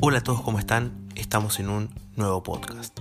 Hola 0.00 0.18
a 0.18 0.20
todos, 0.22 0.42
¿cómo 0.42 0.58
están? 0.58 0.92
Estamos 1.14 1.58
en 1.60 1.70
un 1.70 1.88
nuevo 2.16 2.42
podcast. 2.42 2.98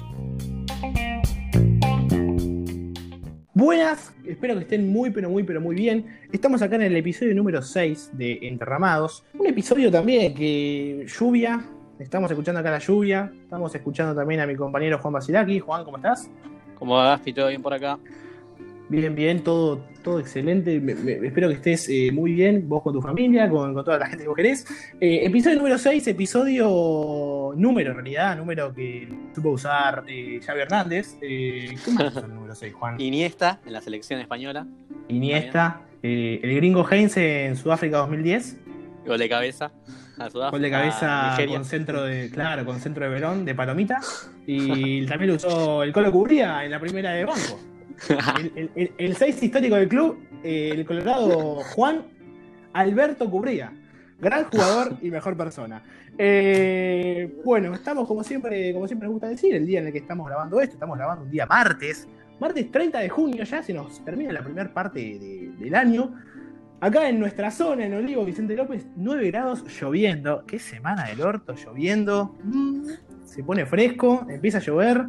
Buenas, 3.53 4.13
espero 4.25 4.55
que 4.55 4.61
estén 4.61 4.91
muy, 4.91 5.09
pero 5.09 5.29
muy, 5.29 5.43
pero 5.43 5.59
muy 5.59 5.75
bien. 5.75 6.05
Estamos 6.31 6.61
acá 6.61 6.75
en 6.75 6.83
el 6.83 6.95
episodio 6.95 7.35
número 7.35 7.61
6 7.61 8.11
de 8.13 8.39
Enterramados. 8.43 9.23
Un 9.33 9.47
episodio 9.47 9.91
también 9.91 10.33
que 10.33 11.05
lluvia, 11.07 11.65
estamos 11.99 12.31
escuchando 12.31 12.61
acá 12.61 12.71
la 12.71 12.79
lluvia, 12.79 13.31
estamos 13.41 13.73
escuchando 13.75 14.15
también 14.15 14.39
a 14.41 14.47
mi 14.47 14.55
compañero 14.55 14.99
Juan 14.99 15.13
Basilaki. 15.13 15.59
Juan, 15.59 15.83
¿cómo 15.83 15.97
estás? 15.97 16.29
¿Cómo 16.75 16.95
va, 16.95 17.09
Gaspi? 17.09 17.33
¿Todo 17.33 17.47
bien 17.47 17.61
por 17.61 17.73
acá? 17.73 17.99
Bien, 18.89 19.13
bien, 19.15 19.43
todo, 19.43 19.83
todo 20.01 20.19
excelente. 20.19 20.79
Me- 20.79 20.95
me- 20.95 21.27
espero 21.27 21.49
que 21.49 21.55
estés 21.55 21.89
eh, 21.89 22.09
muy 22.13 22.31
bien, 22.31 22.69
vos 22.69 22.81
con 22.81 22.93
tu 22.93 23.01
familia, 23.01 23.49
con, 23.49 23.73
con 23.73 23.83
toda 23.83 23.97
la 23.99 24.07
gente 24.07 24.23
que 24.23 24.27
vos 24.29 24.35
querés. 24.37 24.65
Eh, 25.01 25.25
episodio 25.25 25.57
número 25.57 25.77
6, 25.77 26.07
episodio 26.07 27.53
número 27.57 27.89
en 27.91 27.95
realidad, 27.97 28.37
número 28.37 28.73
que 28.73 29.09
supo 29.35 29.49
usar 29.49 30.03
eh, 30.07 30.39
Xavi 30.45 30.61
Hernández. 30.61 31.17
Eh, 31.21 31.75
¿Qué 31.83 31.91
más 31.91 32.15
es 32.15 32.23
el 32.23 32.33
número 32.33 32.55
6, 32.55 32.73
Juan? 32.73 32.99
Iniesta 33.01 33.59
en 33.65 33.73
la 33.73 33.81
selección 33.81 34.21
española. 34.21 34.65
Iniesta, 35.09 35.81
eh, 36.01 36.39
el 36.41 36.55
gringo 36.55 36.87
Heinz 36.89 37.17
en 37.17 37.57
Sudáfrica 37.57 37.97
2010. 37.97 38.57
Gol 39.05 39.19
de 39.19 39.27
cabeza 39.29 39.71
a 40.17 40.29
Sudáfrica. 40.29 40.51
Gol 40.51 40.61
de 40.61 40.69
cabeza 40.71 41.29
Nigeria. 41.31 41.55
con 41.57 41.65
centro 41.65 42.03
de, 42.03 42.29
claro, 42.29 42.65
con 42.65 42.79
centro 42.79 43.03
de 43.03 43.09
Verón, 43.11 43.43
de 43.43 43.53
Palomita. 43.53 43.99
Y 44.45 45.05
también 45.07 45.31
lo 45.31 45.35
usó 45.35 45.83
el 45.83 45.91
Colo 45.91 46.09
Cubría 46.11 46.63
en 46.63 46.71
la 46.71 46.79
primera 46.79 47.11
de 47.11 47.25
banco. 47.25 47.59
El, 48.55 48.91
el, 48.97 49.11
histórico 49.43 49.75
del 49.75 49.87
club, 49.87 50.19
eh, 50.43 50.71
el 50.73 50.85
colorado 50.85 51.55
Juan 51.75 52.03
Alberto 52.73 53.29
Cubría. 53.29 53.73
Gran 54.19 54.45
jugador 54.45 54.97
y 55.01 55.11
mejor 55.11 55.37
persona. 55.37 55.83
Eh, 56.17 57.35
bueno, 57.45 57.73
estamos 57.75 58.07
como 58.07 58.23
siempre, 58.23 58.73
como 58.73 58.87
siempre 58.87 59.07
nos 59.07 59.13
gusta 59.13 59.27
decir, 59.29 59.53
el 59.53 59.65
día 59.67 59.79
en 59.79 59.87
el 59.87 59.91
que 59.91 59.99
estamos 59.99 60.25
grabando 60.27 60.59
esto, 60.59 60.73
estamos 60.73 60.97
grabando 60.97 61.23
un 61.25 61.31
día 61.31 61.45
martes. 61.45 62.07
Martes 62.39 62.71
30 62.71 62.99
de 62.99 63.09
junio 63.09 63.43
ya 63.43 63.61
se 63.63 63.73
nos 63.73 64.03
termina 64.03 64.31
la 64.33 64.41
primera 64.41 64.73
parte 64.73 64.99
de- 64.99 65.51
del 65.59 65.75
año. 65.75 66.13
Acá 66.79 67.09
en 67.09 67.19
nuestra 67.19 67.49
zona, 67.51 67.85
en 67.85 67.93
Olivo 67.95 68.23
Vicente 68.25 68.55
López, 68.55 68.85
9 68.95 69.27
grados 69.31 69.63
lloviendo. 69.79 70.43
Qué 70.45 70.59
semana 70.59 71.05
del 71.05 71.21
orto 71.21 71.55
lloviendo. 71.55 72.35
Mm, 72.43 72.85
Se 73.25 73.43
pone 73.43 73.65
fresco, 73.65 74.25
empieza 74.29 74.57
a 74.59 74.61
llover. 74.61 75.05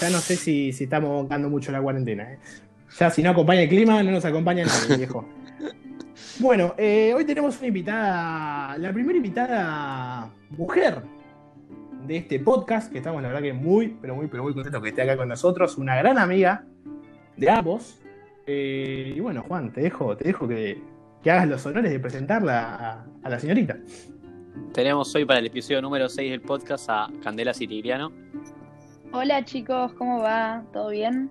Ya 0.00 0.10
no 0.10 0.18
sé 0.18 0.36
si, 0.36 0.72
si 0.72 0.84
estamos 0.84 1.22
bancando 1.22 1.48
mucho 1.48 1.72
la 1.72 1.80
cuarentena. 1.80 2.32
¿eh? 2.32 2.38
Ya 2.98 3.10
si 3.10 3.22
no 3.22 3.30
acompaña 3.30 3.62
el 3.62 3.68
clima, 3.68 4.02
no 4.02 4.10
nos 4.10 4.24
acompaña 4.24 4.64
nadie, 4.64 4.96
viejo. 4.98 5.28
Bueno, 6.40 6.74
eh, 6.78 7.12
hoy 7.16 7.24
tenemos 7.24 7.58
una 7.58 7.66
invitada, 7.66 8.78
la 8.78 8.92
primera 8.92 9.16
invitada 9.16 10.30
mujer 10.50 11.02
de 12.06 12.16
este 12.16 12.38
podcast, 12.40 12.92
que 12.92 12.98
estamos 12.98 13.20
la 13.22 13.28
verdad 13.28 13.42
que 13.42 13.52
muy, 13.52 13.96
pero 14.00 14.14
muy, 14.14 14.28
pero 14.28 14.44
muy 14.44 14.54
contentos 14.54 14.82
que 14.82 14.90
esté 14.90 15.02
acá 15.02 15.16
con 15.16 15.28
nosotros, 15.28 15.76
una 15.78 15.96
gran 15.96 16.18
amiga 16.18 16.64
de 17.36 17.50
ambos. 17.50 17.98
Eh, 18.46 19.14
y 19.16 19.20
bueno, 19.20 19.42
Juan, 19.42 19.72
te 19.72 19.80
dejo, 19.80 20.16
te 20.16 20.24
dejo 20.24 20.46
que, 20.48 20.80
que 21.22 21.30
hagas 21.30 21.48
los 21.48 21.66
honores 21.66 21.90
de 21.90 21.98
presentarla 21.98 22.74
a, 22.74 23.06
a 23.22 23.28
la 23.28 23.38
señorita. 23.38 23.76
Tenemos 24.72 25.14
hoy 25.14 25.24
para 25.24 25.40
el 25.40 25.46
episodio 25.46 25.82
número 25.82 26.08
6 26.08 26.30
del 26.30 26.40
podcast 26.40 26.88
a 26.88 27.08
Candela 27.22 27.52
Siciliano. 27.52 28.12
Hola 29.12 29.42
chicos, 29.44 29.92
¿cómo 29.94 30.20
va? 30.20 30.62
¿Todo 30.72 30.90
bien? 30.90 31.30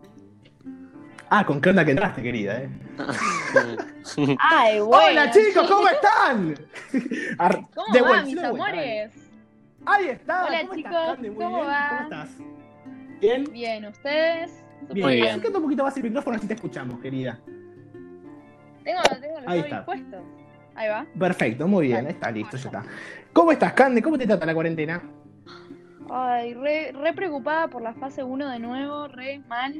Ah, 1.29 1.45
con 1.45 1.61
qué 1.61 1.69
onda 1.69 1.85
que 1.85 1.91
entraste, 1.91 2.23
querida, 2.23 2.63
eh. 2.63 2.69
Ay, 4.39 4.79
bueno. 4.79 5.21
Hola 5.21 5.31
chicos, 5.31 5.69
¿cómo 5.69 5.87
están? 5.87 6.55
¿Cómo 7.75 7.93
de 7.93 8.01
va, 8.01 8.23
mis 8.23 8.35
de 8.41 8.49
vuelta, 8.49 8.49
amores? 8.49 9.13
Ahí 9.85 10.07
está. 10.09 10.45
Hola, 10.45 10.61
¿cómo 10.61 10.75
chicos, 10.75 10.91
estás, 10.91 11.07
Cande? 11.15 11.29
Muy 11.29 11.43
¿cómo 11.43 11.55
bien. 11.57 11.67
va? 11.69 11.89
¿Cómo 11.89 12.01
estás? 12.03 12.29
Bien. 13.21 13.43
Bien, 13.51 13.85
¿ustedes? 13.85 14.63
Bien. 14.89 15.05
Muy 15.05 15.15
bien. 15.15 15.27
Acercate 15.27 15.57
un 15.57 15.63
poquito 15.63 15.83
más 15.83 15.97
el 15.97 16.03
micrófono 16.03 16.37
así 16.37 16.47
te 16.47 16.53
escuchamos, 16.55 16.99
querida. 16.99 17.39
Tengo, 18.83 19.01
tengo 19.21 19.39
los 19.39 19.47
Ahí 19.47 19.59
está. 19.59 19.85
Ahí 20.75 20.89
va. 20.89 21.05
Perfecto, 21.17 21.67
muy 21.67 21.87
bien, 21.87 21.97
Dale. 21.97 22.09
está 22.11 22.31
listo, 22.31 22.57
ya 22.57 22.69
está. 22.69 22.83
¿Cómo 23.33 23.51
estás, 23.51 23.73
Cande? 23.73 24.01
¿Cómo 24.01 24.17
te 24.17 24.25
trata 24.25 24.45
la 24.45 24.53
cuarentena? 24.53 25.01
Ay, 26.09 26.53
re, 26.53 26.91
re 26.93 27.13
preocupada 27.13 27.67
por 27.67 27.81
la 27.81 27.93
fase 27.93 28.23
1 28.23 28.49
de 28.49 28.59
nuevo, 28.59 29.07
re 29.07 29.39
mal. 29.47 29.73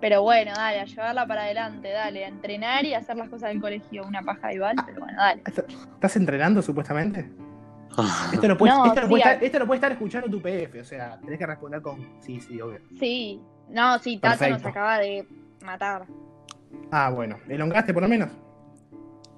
Pero 0.00 0.22
bueno, 0.22 0.52
dale, 0.54 0.80
a 0.80 0.84
llevarla 0.84 1.26
para 1.26 1.42
adelante, 1.44 1.90
dale, 1.90 2.24
a 2.24 2.28
entrenar 2.28 2.84
y 2.84 2.92
a 2.94 2.98
hacer 2.98 3.16
las 3.16 3.28
cosas 3.30 3.48
del 3.50 3.60
colegio. 3.60 4.04
Una 4.06 4.22
paja 4.22 4.52
igual, 4.52 4.76
pero 4.84 5.00
bueno, 5.00 5.16
dale. 5.18 5.42
¿Estás 5.46 6.16
entrenando 6.16 6.60
supuestamente? 6.62 7.30
Esto 8.30 8.46
lo, 8.48 8.58
puede, 8.58 8.74
No, 8.74 8.84
esto, 8.84 9.00
sí, 9.02 9.08
puede 9.08 9.22
a- 9.24 9.32
estar, 9.32 9.44
esto 9.44 9.58
lo 9.58 9.66
puede 9.66 9.76
estar 9.78 9.92
escuchando 9.92 10.28
tu 10.28 10.42
PF, 10.42 10.80
o 10.80 10.84
sea, 10.84 11.18
tenés 11.20 11.38
que 11.38 11.46
responder 11.46 11.80
con 11.80 12.06
sí, 12.20 12.40
sí, 12.42 12.60
obvio. 12.60 12.80
Sí, 12.98 13.40
no, 13.70 13.98
sí, 13.98 14.18
Tato 14.18 14.46
nos 14.50 14.64
acaba 14.66 14.98
de 14.98 15.26
matar. 15.64 16.04
Ah, 16.90 17.08
bueno, 17.10 17.38
¿elongaste 17.48 17.94
por 17.94 18.02
lo 18.02 18.08
menos? 18.08 18.28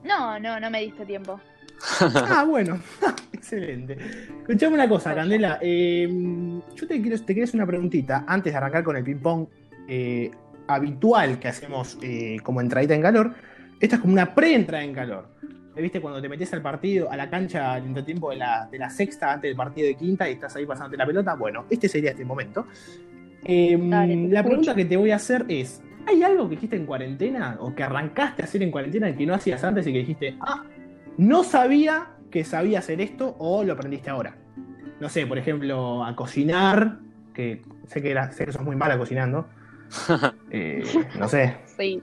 No, 0.03 0.41
no, 0.41 0.59
no 0.59 0.71
me 0.71 0.81
diste 0.81 1.06
tiempo. 1.06 1.41
Ah, 2.00 2.44
bueno, 2.44 2.78
excelente. 3.33 3.97
Escuchame 4.41 4.75
una 4.75 4.89
cosa, 4.89 5.15
Candela. 5.15 5.59
eh, 5.61 6.09
yo 6.75 6.87
te 6.87 7.00
quiero, 7.00 7.19
te 7.19 7.33
quiero 7.33 7.44
hacer 7.44 7.56
una 7.56 7.66
preguntita 7.66 8.25
antes 8.27 8.53
de 8.53 8.56
arrancar 8.56 8.84
con 8.84 8.97
el 8.97 9.05
ping-pong 9.05 9.47
eh, 9.89 10.31
habitual 10.66 11.39
que 11.39 11.49
hacemos 11.49 11.99
eh, 12.03 12.39
como 12.43 12.61
entradita 12.61 12.94
en 12.94 13.03
calor. 13.03 13.34
Esta 13.81 13.97
es 13.97 14.03
como 14.03 14.12
una 14.12 14.34
pre-entrada 14.34 14.84
en 14.84 14.93
calor. 14.93 15.28
Eh, 15.77 15.83
¿Viste 15.83 16.00
cuando 16.00 16.21
te 16.21 16.28
metes 16.28 16.53
al 16.53 16.62
partido, 16.62 17.11
a 17.11 17.16
la 17.16 17.31
cancha 17.31 17.75
al 17.75 17.84
entretiempo 17.84 18.31
de 18.31 18.37
la, 18.37 18.69
de 18.71 18.78
la 18.78 18.91
sexta 18.91 19.33
antes 19.33 19.49
del 19.49 19.56
partido 19.56 19.87
de 19.87 19.95
quinta 19.95 20.28
y 20.28 20.33
estás 20.33 20.56
ahí 20.56 20.66
pasándote 20.66 20.97
la 20.97 21.06
pelota? 21.06 21.34
Bueno, 21.34 21.65
este 21.71 21.89
sería 21.89 22.10
este 22.10 22.25
momento. 22.25 22.66
Dale, 23.43 24.16
te 24.16 24.28
la 24.28 24.43
pregunta 24.43 24.75
que 24.75 24.84
te 24.84 24.97
voy 24.97 25.12
a 25.12 25.16
hacer 25.16 25.47
es: 25.49 25.81
¿hay 26.06 26.22
algo 26.22 26.49
que 26.49 26.56
hiciste 26.56 26.77
en 26.77 26.87
cuarentena 26.87 27.56
o 27.60 27.75
que 27.75 27.84
arrancaste 27.84 28.43
a 28.43 28.47
hacer 28.47 28.62
en 28.62 28.71
cuarentena 28.71 29.15
que 29.15 29.25
no 29.25 29.34
hacías 29.34 29.62
antes 29.62 29.87
y 29.87 29.93
que 29.93 29.99
dijiste, 30.00 30.37
ah, 30.41 30.65
no 31.18 31.44
sabía 31.44 32.06
que 32.30 32.44
sabía 32.44 32.78
hacer 32.78 33.00
esto 33.00 33.36
o 33.38 33.64
lo 33.64 33.74
aprendiste 33.74 34.08
ahora? 34.08 34.36
No 35.00 35.08
sé, 35.08 35.26
por 35.26 35.36
ejemplo, 35.36 36.04
a 36.04 36.16
cocinar, 36.16 36.98
que 37.34 37.62
sé 37.86 38.00
que, 38.00 38.10
era, 38.10 38.32
sé 38.32 38.46
que 38.46 38.52
sos 38.52 38.62
muy 38.62 38.76
mala 38.76 38.96
cocinando. 38.96 39.46
Eh, 40.50 40.82
no 41.18 41.28
sé. 41.28 41.56
Sí. 41.76 42.02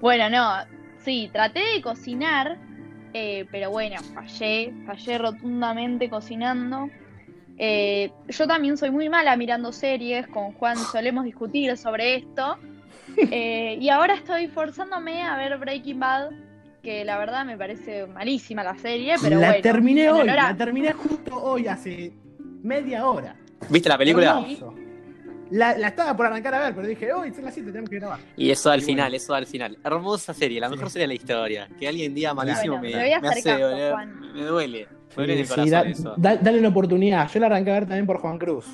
Bueno, 0.00 0.28
no, 0.28 0.52
sí, 0.98 1.30
traté 1.32 1.60
de 1.60 1.82
cocinar, 1.82 2.58
eh, 3.14 3.46
pero 3.50 3.70
bueno, 3.70 3.96
fallé, 4.14 4.72
fallé 4.86 5.18
rotundamente 5.18 6.10
cocinando. 6.10 6.90
Eh, 7.58 8.10
yo 8.28 8.46
también 8.46 8.76
soy 8.76 8.90
muy 8.90 9.08
mala 9.08 9.36
mirando 9.36 9.72
series, 9.72 10.26
con 10.26 10.52
Juan 10.52 10.76
solemos 10.76 11.24
discutir 11.24 11.76
sobre 11.76 12.16
esto. 12.16 12.58
Eh, 13.30 13.78
y 13.80 13.88
ahora 13.88 14.14
estoy 14.14 14.48
forzándome 14.48 15.22
a 15.22 15.36
ver 15.38 15.56
Breaking 15.56 16.00
Bad, 16.00 16.30
que 16.86 17.04
la 17.04 17.18
verdad 17.18 17.44
me 17.44 17.58
parece 17.58 18.06
malísima 18.06 18.62
la 18.62 18.76
serie, 18.78 19.16
pero 19.20 19.40
la 19.40 19.48
bueno. 19.48 19.62
terminé 19.62 20.08
hoy, 20.08 20.28
a- 20.28 20.34
la 20.36 20.56
terminé 20.56 20.92
justo 20.92 21.34
hoy, 21.42 21.66
hace 21.66 22.12
media 22.62 23.04
hora. 23.06 23.34
¿Viste 23.68 23.88
la 23.88 23.98
película? 23.98 24.38
Hermoso. 24.38 24.72
La, 25.50 25.76
la 25.76 25.88
estaba 25.88 26.16
por 26.16 26.26
arrancar 26.26 26.54
a 26.54 26.60
ver, 26.60 26.74
pero 26.76 26.86
dije, 26.86 27.12
hoy 27.12 27.32
son 27.34 27.44
las 27.44 27.54
7, 27.54 27.70
tenemos 27.70 27.90
que 27.90 27.96
grabar. 27.96 28.20
Y 28.36 28.50
eso 28.50 28.70
al 28.70 28.80
Y 28.80 28.84
final, 28.84 29.06
bueno. 29.10 29.16
eso 29.16 29.34
al 29.34 29.46
final. 29.46 29.78
Hermosa 29.82 30.32
serie, 30.32 30.60
la 30.60 30.68
Sí. 30.68 30.74
mejor 30.76 30.90
serie 30.90 31.02
de 31.04 31.08
la 31.08 31.14
historia. 31.14 31.68
Que 31.76 31.88
alguien 31.88 32.14
diga 32.14 32.34
malísimo 32.34 32.78
Bueno, 32.78 32.82
me, 32.82 32.90
te 32.92 32.98
voy 33.04 33.12
a 33.12 33.20
me 33.20 33.28
hace 33.30 33.42
caso, 33.42 33.68
doler. 33.68 33.92
Juan. 33.92 34.20
Me 34.32 34.42
duele. 34.44 34.88
Me 35.08 35.14
duele 35.16 35.32
en 35.32 35.38
el 35.40 35.44
Sí, 35.46 35.50
corazón 35.50 35.70
da- 35.70 35.82
eso. 35.82 36.14
da- 36.16 36.36
dale 36.36 36.58
una 36.60 36.68
oportunidad. 36.68 37.28
Yo 37.32 37.40
la 37.40 37.46
arranqué 37.46 37.70
a 37.70 37.74
ver 37.74 37.82
también 37.86 38.06
por 38.06 38.18
Juan 38.18 38.38
Cruz, 38.38 38.66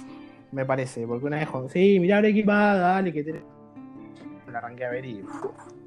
me 0.50 0.66
parece. 0.66 1.06
Porque 1.06 1.24
una 1.26 1.38
vez, 1.38 1.48
Juan, 1.48 1.68
sí, 1.70 1.98
mirá 1.98 2.20
Bad, 2.44 2.78
dale, 2.78 3.10
que 3.12 3.22
te... 3.24 3.42
La 4.50 4.58
arranqué 4.58 4.84
a 4.84 4.90
ver 4.90 5.04
y 5.06 5.22
uf, 5.22 5.30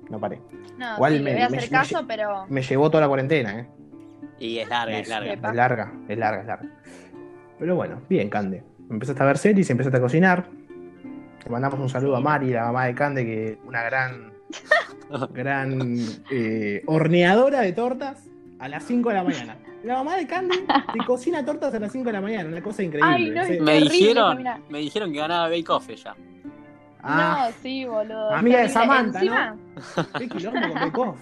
no 0.09 0.19
paré. 0.19 0.39
No, 0.77 0.95
Igual 0.95 1.13
sí, 1.17 1.19
me- 1.23 1.29
le 1.31 1.35
voy 1.35 1.41
a 1.45 1.49
me- 1.49 1.57
hacer 1.57 1.71
me- 1.71 1.77
caso, 1.77 2.05
pero. 2.07 2.45
Me 2.49 2.61
llevó 2.61 2.89
toda 2.89 3.01
la 3.01 3.07
cuarentena, 3.07 3.59
¿eh? 3.59 3.67
Y 4.39 4.57
es 4.59 4.67
larga, 4.69 4.99
es 4.99 5.07
larga. 5.07 5.33
Es 5.33 5.41
larga, 5.41 5.93
es 6.09 6.17
larga, 6.17 6.41
es 6.41 6.47
larga. 6.47 6.69
Pero 7.59 7.75
bueno, 7.75 8.01
bien, 8.09 8.29
Cande. 8.29 8.63
Empezaste 8.89 9.23
a 9.23 9.25
ver 9.25 9.37
series, 9.37 9.69
empezaste 9.69 9.97
a 9.97 10.01
cocinar. 10.01 10.45
Le 11.43 11.49
mandamos 11.51 11.79
un 11.79 11.89
saludo 11.89 12.15
a 12.17 12.19
Mari, 12.19 12.51
la 12.51 12.65
mamá 12.65 12.85
de 12.85 12.95
Cande, 12.95 13.23
que 13.25 13.57
una 13.65 13.83
gran, 13.83 14.33
gran 15.33 15.97
eh, 16.31 16.83
horneadora 16.85 17.61
de 17.61 17.71
tortas 17.73 18.25
a 18.59 18.67
las 18.67 18.83
5 18.83 19.09
de 19.09 19.15
la 19.15 19.23
mañana. 19.23 19.57
La 19.83 19.95
mamá 19.95 20.17
de 20.17 20.25
Cande 20.27 20.55
te 20.93 21.05
cocina 21.05 21.45
tortas 21.45 21.73
a 21.73 21.79
las 21.79 21.91
5 21.91 22.05
de 22.05 22.13
la 22.13 22.21
mañana, 22.21 22.49
una 22.49 22.61
cosa 22.61 22.81
increíble. 22.83 23.11
Ay, 23.13 23.29
no, 23.29 23.45
Sí. 23.45 23.53
es 23.53 23.61
Me 23.61 23.79
dijeron, 23.79 24.43
me 24.69 24.79
dijeron 24.79 25.11
que 25.13 25.19
ganaba 25.19 25.47
Bake 25.47 25.69
Off 25.69 25.89
ella. 25.89 26.15
Ah, 27.07 27.47
No, 27.49 27.55
sí, 27.61 27.85
boludo. 27.85 28.31
Amiga 28.31 28.61
de. 28.61 28.69
Samantha, 28.69 29.19
Encima, 29.19 29.55
qué 30.17 30.27
quilombo 30.29 30.59
con 30.61 30.73
Bake 30.73 30.97
Off. 30.99 31.21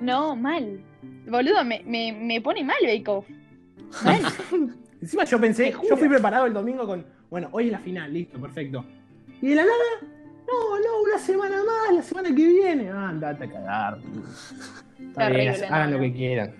No, 0.00 0.36
mal. 0.36 0.80
Boludo, 1.28 1.64
me, 1.64 1.82
me, 1.86 2.12
me 2.12 2.40
pone 2.40 2.62
mal 2.64 2.76
Bake 2.82 3.08
Off. 3.08 3.26
Mal. 4.04 4.20
Encima 5.02 5.24
yo 5.24 5.40
pensé, 5.40 5.74
yo 5.88 5.96
fui 5.96 6.08
preparado 6.08 6.46
el 6.46 6.52
domingo 6.52 6.86
con, 6.86 7.04
bueno, 7.30 7.48
hoy 7.52 7.66
es 7.66 7.72
la 7.72 7.78
final, 7.78 8.12
listo, 8.12 8.38
perfecto. 8.40 8.84
Y 9.40 9.48
de 9.48 9.54
la 9.56 9.62
nada, 9.62 9.74
No, 10.46 10.78
no, 10.78 11.02
una 11.08 11.18
semana 11.18 11.56
más, 11.56 11.96
la 11.96 12.02
semana 12.02 12.28
que 12.28 12.46
viene. 12.46 12.90
Ah, 12.90 13.08
andate 13.08 13.44
a 13.44 13.50
cagar. 13.50 13.98
Está 15.00 15.28
bien, 15.30 15.54
hagan 15.64 15.90
no, 15.90 15.96
lo 15.96 16.02
no. 16.02 16.02
que 16.04 16.12
quieran. 16.12 16.54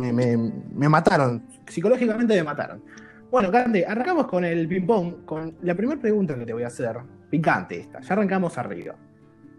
Me, 0.00 0.12
me- 0.12 0.52
me 0.74 0.88
mataron. 0.88 1.42
Psicológicamente 1.68 2.34
me 2.34 2.42
mataron. 2.42 2.82
Bueno, 3.30 3.50
Cande, 3.50 3.84
arrancamos 3.86 4.26
con 4.26 4.44
el 4.44 4.66
ping-pong, 4.68 5.24
con 5.24 5.54
la 5.62 5.74
primera 5.74 6.00
pregunta 6.00 6.34
que 6.34 6.44
te 6.46 6.52
voy 6.52 6.62
a 6.64 6.66
hacer. 6.68 6.96
Picante 7.32 7.80
esta, 7.80 8.02
ya 8.02 8.12
arrancamos 8.12 8.58
arriba. 8.58 8.94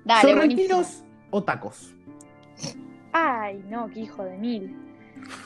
Dale. 0.06 0.22
¿Sorrentinos 0.22 1.04
o 1.32 1.44
tacos? 1.44 1.96
Ay, 3.12 3.64
no, 3.68 3.90
qué 3.90 4.02
hijo 4.02 4.24
de 4.24 4.38
mil. 4.38 4.78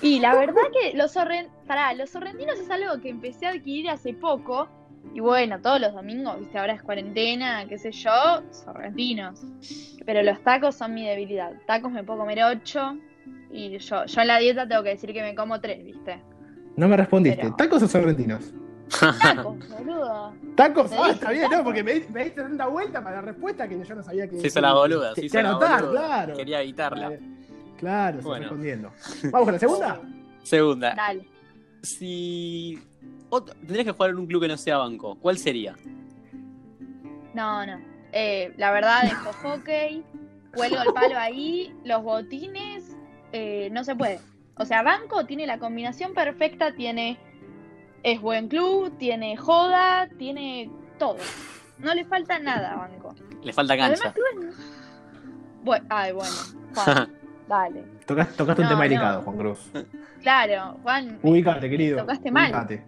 Y 0.02 0.20
la 0.20 0.36
verdad 0.36 0.64
que 0.74 0.98
los, 0.98 1.14
sorren... 1.14 1.48
Pará, 1.66 1.94
los 1.94 2.10
sorrentinos 2.10 2.60
es 2.60 2.70
algo 2.70 3.00
que 3.02 3.08
empecé 3.08 3.46
a 3.46 3.52
adquirir 3.52 3.90
hace 3.90 4.14
poco. 4.14 4.68
Y 5.14 5.22
bueno, 5.22 5.62
todos 5.62 5.80
los 5.80 5.94
domingos, 5.94 6.38
viste, 6.38 6.58
ahora 6.58 6.74
es 6.74 6.84
cuarentena, 6.84 7.66
qué 7.66 7.78
sé 7.78 7.94
yo, 7.94 8.12
sorrentinos. 8.52 9.42
Pero 10.06 10.22
los 10.22 10.42
tacos 10.42 10.76
son 10.76 10.94
mi 10.94 11.06
debilidad. 11.08 11.54
Tacos 11.66 11.94
me 11.94 12.04
puedo 12.04 12.20
comer 12.20 12.44
ocho. 12.44 12.98
Y 13.54 13.78
yo, 13.78 14.06
yo 14.06 14.22
en 14.22 14.28
la 14.28 14.38
dieta 14.40 14.68
tengo 14.68 14.84
que 14.84 14.90
decir 14.90 15.14
que 15.14 15.22
me 15.22 15.34
como 15.34 15.62
tres, 15.62 15.82
viste. 15.82 16.22
No 16.76 16.90
me 16.90 16.98
respondiste. 16.98 17.42
Pero- 17.42 17.56
¿Tacos 17.56 17.84
o 17.84 17.88
sorrentinos? 17.88 18.54
Tacos, 18.90 19.70
boludo. 19.70 20.34
Tacos, 20.56 20.92
ah, 20.94 21.12
está 21.12 21.32
bien, 21.32 21.50
no, 21.52 21.64
porque 21.64 21.84
me, 21.84 21.94
me 22.12 22.24
diste 22.26 22.42
tanta 22.42 22.68
vuelta 22.68 23.04
para 23.04 23.18
la 23.18 23.22
respuesta 23.24 23.68
que 23.68 23.84
yo 23.84 23.96
no 23.96 24.04
sabía 24.04 24.28
que. 24.28 24.40
Se 24.40 24.48
hizo 24.48 24.62
la 24.62 24.74
boluda, 24.74 25.14
se 25.16 25.26
hizo 25.26 25.38
que 25.38 25.44
la 25.44 25.50
anotar, 25.50 25.82
boluda. 25.84 26.02
claro. 26.02 26.36
Quería 26.38 26.62
evitarla. 26.62 27.12
Claro, 27.78 28.18
estoy 28.18 28.30
Bueno. 28.30 28.44
respondiendo. 28.44 28.92
Vamos 29.32 29.46
con 29.46 29.54
la 29.54 29.60
segunda. 29.60 30.02
Segunda. 30.44 30.96
Dale. 30.96 31.28
Si 31.84 32.80
tendrías 33.60 33.86
que 33.86 33.92
jugar 33.92 34.12
en 34.12 34.18
un 34.20 34.28
club 34.28 34.42
que 34.44 34.48
no 34.48 34.56
sea 34.58 34.78
banco, 34.78 35.18
¿cuál 35.20 35.38
sería? 35.38 35.76
No, 37.34 37.66
no. 37.66 37.80
Eh, 38.14 38.54
la 38.58 38.72
verdad, 38.72 39.04
dejo 39.04 39.32
hockey, 39.44 40.04
cuelgo 40.56 40.82
el 40.82 40.94
palo 40.94 41.18
ahí, 41.20 41.76
los 41.84 42.02
botines, 42.02 42.96
eh, 43.34 43.70
no 43.72 43.84
se 43.84 43.96
puede. 43.96 44.20
O 44.56 44.66
sea, 44.66 44.82
Banco 44.82 45.26
tiene 45.26 45.46
la 45.46 45.60
combinación 45.60 46.14
perfecta, 46.14 46.74
tiene. 46.74 47.20
Es 48.04 48.22
buen 48.22 48.48
club, 48.48 48.98
tiene 48.98 49.36
joda, 49.38 50.08
tiene 50.18 50.70
todo. 50.98 51.18
No 51.80 51.94
le 51.94 52.06
falta 52.06 52.40
nada 52.40 52.74
a 52.74 52.76
Banco. 52.78 53.14
Le 53.44 53.54
falta 53.54 53.78
cancha. 53.78 54.14
clubes. 54.14 54.56
Bueno, 55.64 55.86
ay, 55.90 56.12
bueno. 56.14 56.32
Juan, 56.74 57.12
dale. 57.48 57.84
Tocas- 58.06 58.36
tocaste 58.36 58.62
un 58.62 58.68
tema 58.68 58.76
no. 58.76 58.82
delicado, 58.84 59.22
Juan 59.24 59.38
Cruz. 59.38 59.60
Claro, 60.22 60.78
Juan. 60.84 61.20
Ubicate, 61.22 61.70
querido. 61.70 62.00
Tocaste 62.00 62.32
mal. 62.32 62.46
Ubicate. 62.52 62.86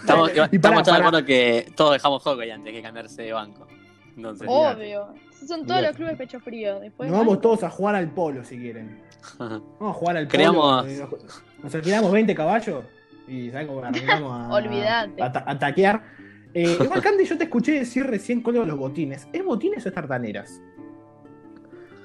Estamos, 0.00 0.30
Y 0.32 0.34
para- 0.34 0.50
estamos 0.52 0.82
todos 0.82 0.84
de 0.84 0.92
para- 0.92 1.08
acuerdo 1.08 1.26
que 1.26 1.72
todos 1.76 1.92
dejamos 1.94 2.22
hockey 2.22 2.50
antes 2.50 2.72
que 2.72 2.82
cambiarse 2.82 3.22
de 3.22 3.32
banco. 3.32 3.66
Entonces, 4.16 4.46
Obvio. 4.50 5.14
Son 5.46 5.66
todos 5.66 5.82
los 5.82 5.96
clubes 5.96 6.16
pecho 6.16 6.40
frío. 6.40 6.78
Después 6.80 7.10
Nos 7.10 7.18
vamos 7.18 7.40
todos 7.40 7.62
a 7.64 7.70
jugar 7.70 7.94
al 7.96 8.10
polo 8.10 8.44
si 8.44 8.58
quieren. 8.58 9.02
Vamos 9.38 9.62
a 9.80 9.92
jugar 9.92 10.16
al 10.18 10.26
polo. 10.28 10.32
Creamos- 10.38 10.86
Nos, 10.86 11.42
nos 11.62 11.74
alquilamos 11.74 12.12
20 12.12 12.34
caballos 12.34 12.84
y 13.26 13.50
¿sabes 13.50 13.66
cómo 13.66 13.80
arrancamos 13.84 14.32
a, 14.32 15.24
a, 15.24 15.50
a 15.50 15.58
taquear? 15.58 16.02
Eh, 16.54 16.78
igual, 16.80 17.02
Candy, 17.02 17.24
yo 17.24 17.36
te 17.36 17.44
escuché 17.44 17.72
decir 17.72 18.06
recién 18.06 18.42
lo 18.44 18.52
de 18.60 18.66
los 18.66 18.78
botines. 18.78 19.26
¿Es 19.32 19.44
botines 19.44 19.84
o 19.84 19.88
es 19.88 19.94
tartaneras? 19.94 20.60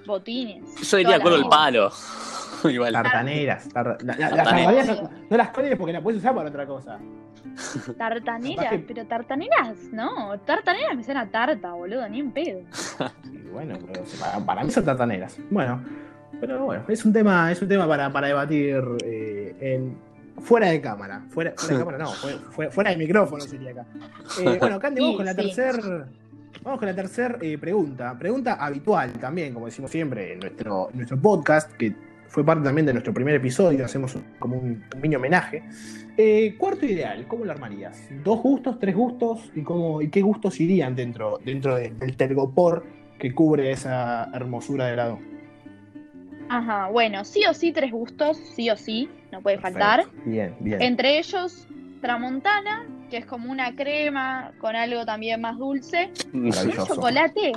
Botines. 0.06 0.64
Yo 0.90 0.98
diría 0.98 1.18
la 1.20 1.36
el 1.36 1.46
palo. 1.48 1.92
Igual. 2.64 2.92
Tartaneras. 2.94 3.70
tar- 3.70 3.98
la- 4.04 4.16
la- 4.16 4.20
las 4.20 4.36
Tartaneras. 4.36 4.88
tartaneras 4.88 5.12
no 5.30 5.38
las 5.38 5.50
colgues 5.52 5.78
porque 5.78 5.94
las 5.94 6.02
puedes 6.02 6.20
usar 6.20 6.34
para 6.36 6.50
otra 6.50 6.66
cosa. 6.66 7.00
Tartaneras, 7.98 8.70
que- 8.70 8.80
pero 8.80 9.06
tartaneras, 9.06 9.78
no. 9.92 10.38
Tartaneras 10.40 10.96
me 10.96 11.04
suena 11.04 11.22
a 11.22 11.28
tarta, 11.30 11.74
boludo, 11.74 12.08
ni 12.10 12.20
en 12.20 12.32
pedo. 12.32 12.62
Y 13.32 13.38
bueno, 13.52 13.78
pero 13.86 14.04
para, 14.20 14.46
para 14.46 14.64
mí 14.64 14.72
son 14.72 14.84
tartaneras. 14.86 15.38
Bueno, 15.50 15.84
pero 16.40 16.66
bueno, 16.66 16.84
es 16.88 17.06
un 17.06 17.14
tema, 17.14 17.52
es 17.52 17.62
un 17.62 17.68
tema 17.68 17.88
para, 17.88 18.12
para 18.12 18.28
debatir 18.28 18.82
eh, 19.04 19.56
en, 19.60 19.98
fuera 20.42 20.68
de 20.68 20.82
cámara. 20.82 21.24
Fuera, 21.30 21.54
fuera 21.58 21.74
de 21.78 21.80
cámara 21.86 21.98
no, 21.98 22.08
fuera, 22.12 22.38
fuera- 22.52 22.72
fuera 22.72 22.90
de 22.92 22.98
micrófono 22.98 23.42
sería 23.44 23.72
acá. 23.72 23.86
Eh, 24.42 24.58
bueno, 24.60 24.80
Candy, 24.80 25.02
vamos 25.02 25.18
con 25.18 25.26
la 25.26 25.34
sí. 25.34 25.38
tercera. 25.42 26.08
Vamos 26.64 26.80
con 26.80 26.88
la 26.88 26.96
tercera 26.96 27.38
pregunta. 27.62 28.18
Pregunta 28.18 28.54
habitual 28.56 29.14
también, 29.14 29.54
como 29.54 29.68
decimos 29.68 29.92
siempre, 29.92 30.34
en 30.34 30.40
nuestro, 30.40 30.90
en 30.92 30.98
nuestro 30.98 31.18
podcast, 31.18 31.72
que 31.74 31.94
fue 32.28 32.44
parte 32.46 32.64
también 32.64 32.86
de 32.86 32.94
nuestro 32.94 33.14
primer 33.14 33.36
episodio, 33.36 33.86
hacemos 33.86 34.16
un- 34.16 34.24
como 34.40 34.58
un, 34.58 34.84
un 34.94 35.02
mini 35.02 35.16
homenaje. 35.16 35.64
Eh, 36.18 36.56
cuarto 36.58 36.86
ideal, 36.86 37.26
¿cómo 37.28 37.46
lo 37.46 37.52
armarías? 37.52 37.98
¿Dos 38.24 38.42
gustos, 38.42 38.78
tres 38.80 38.94
gustos? 38.96 39.50
¿Y, 39.56 39.62
cómo, 39.62 40.02
y 40.02 40.10
qué 40.10 40.22
gustos 40.22 40.60
irían 40.60 40.96
dentro, 40.96 41.40
dentro 41.46 41.76
de- 41.76 41.92
del 41.92 42.18
telgopor 42.18 42.84
que 43.18 43.34
cubre 43.34 43.72
esa 43.72 44.30
hermosura 44.34 44.88
de 44.88 44.94
helado? 44.94 45.20
Ajá, 46.50 46.88
bueno, 46.88 47.24
sí 47.24 47.44
o 47.50 47.54
sí 47.54 47.72
tres 47.72 47.92
gustos, 47.92 48.38
sí 48.56 48.70
o 48.70 48.76
sí, 48.76 49.08
no 49.32 49.42
puede 49.42 49.60
faltar. 49.60 50.04
Perfecto. 50.04 50.30
Bien, 50.30 50.56
bien. 50.60 50.82
Entre 50.82 51.20
ellos, 51.20 51.68
tramontana, 52.02 52.88
que 53.10 53.18
es 53.18 53.26
como 53.26 53.52
una 53.52 53.76
crema 53.76 54.52
con 54.60 54.76
algo 54.76 55.06
también 55.06 55.42
más 55.42 55.58
dulce. 55.58 56.12
Un 56.34 56.50
Maravilloso. 56.50 56.96
chocolate, 56.96 57.52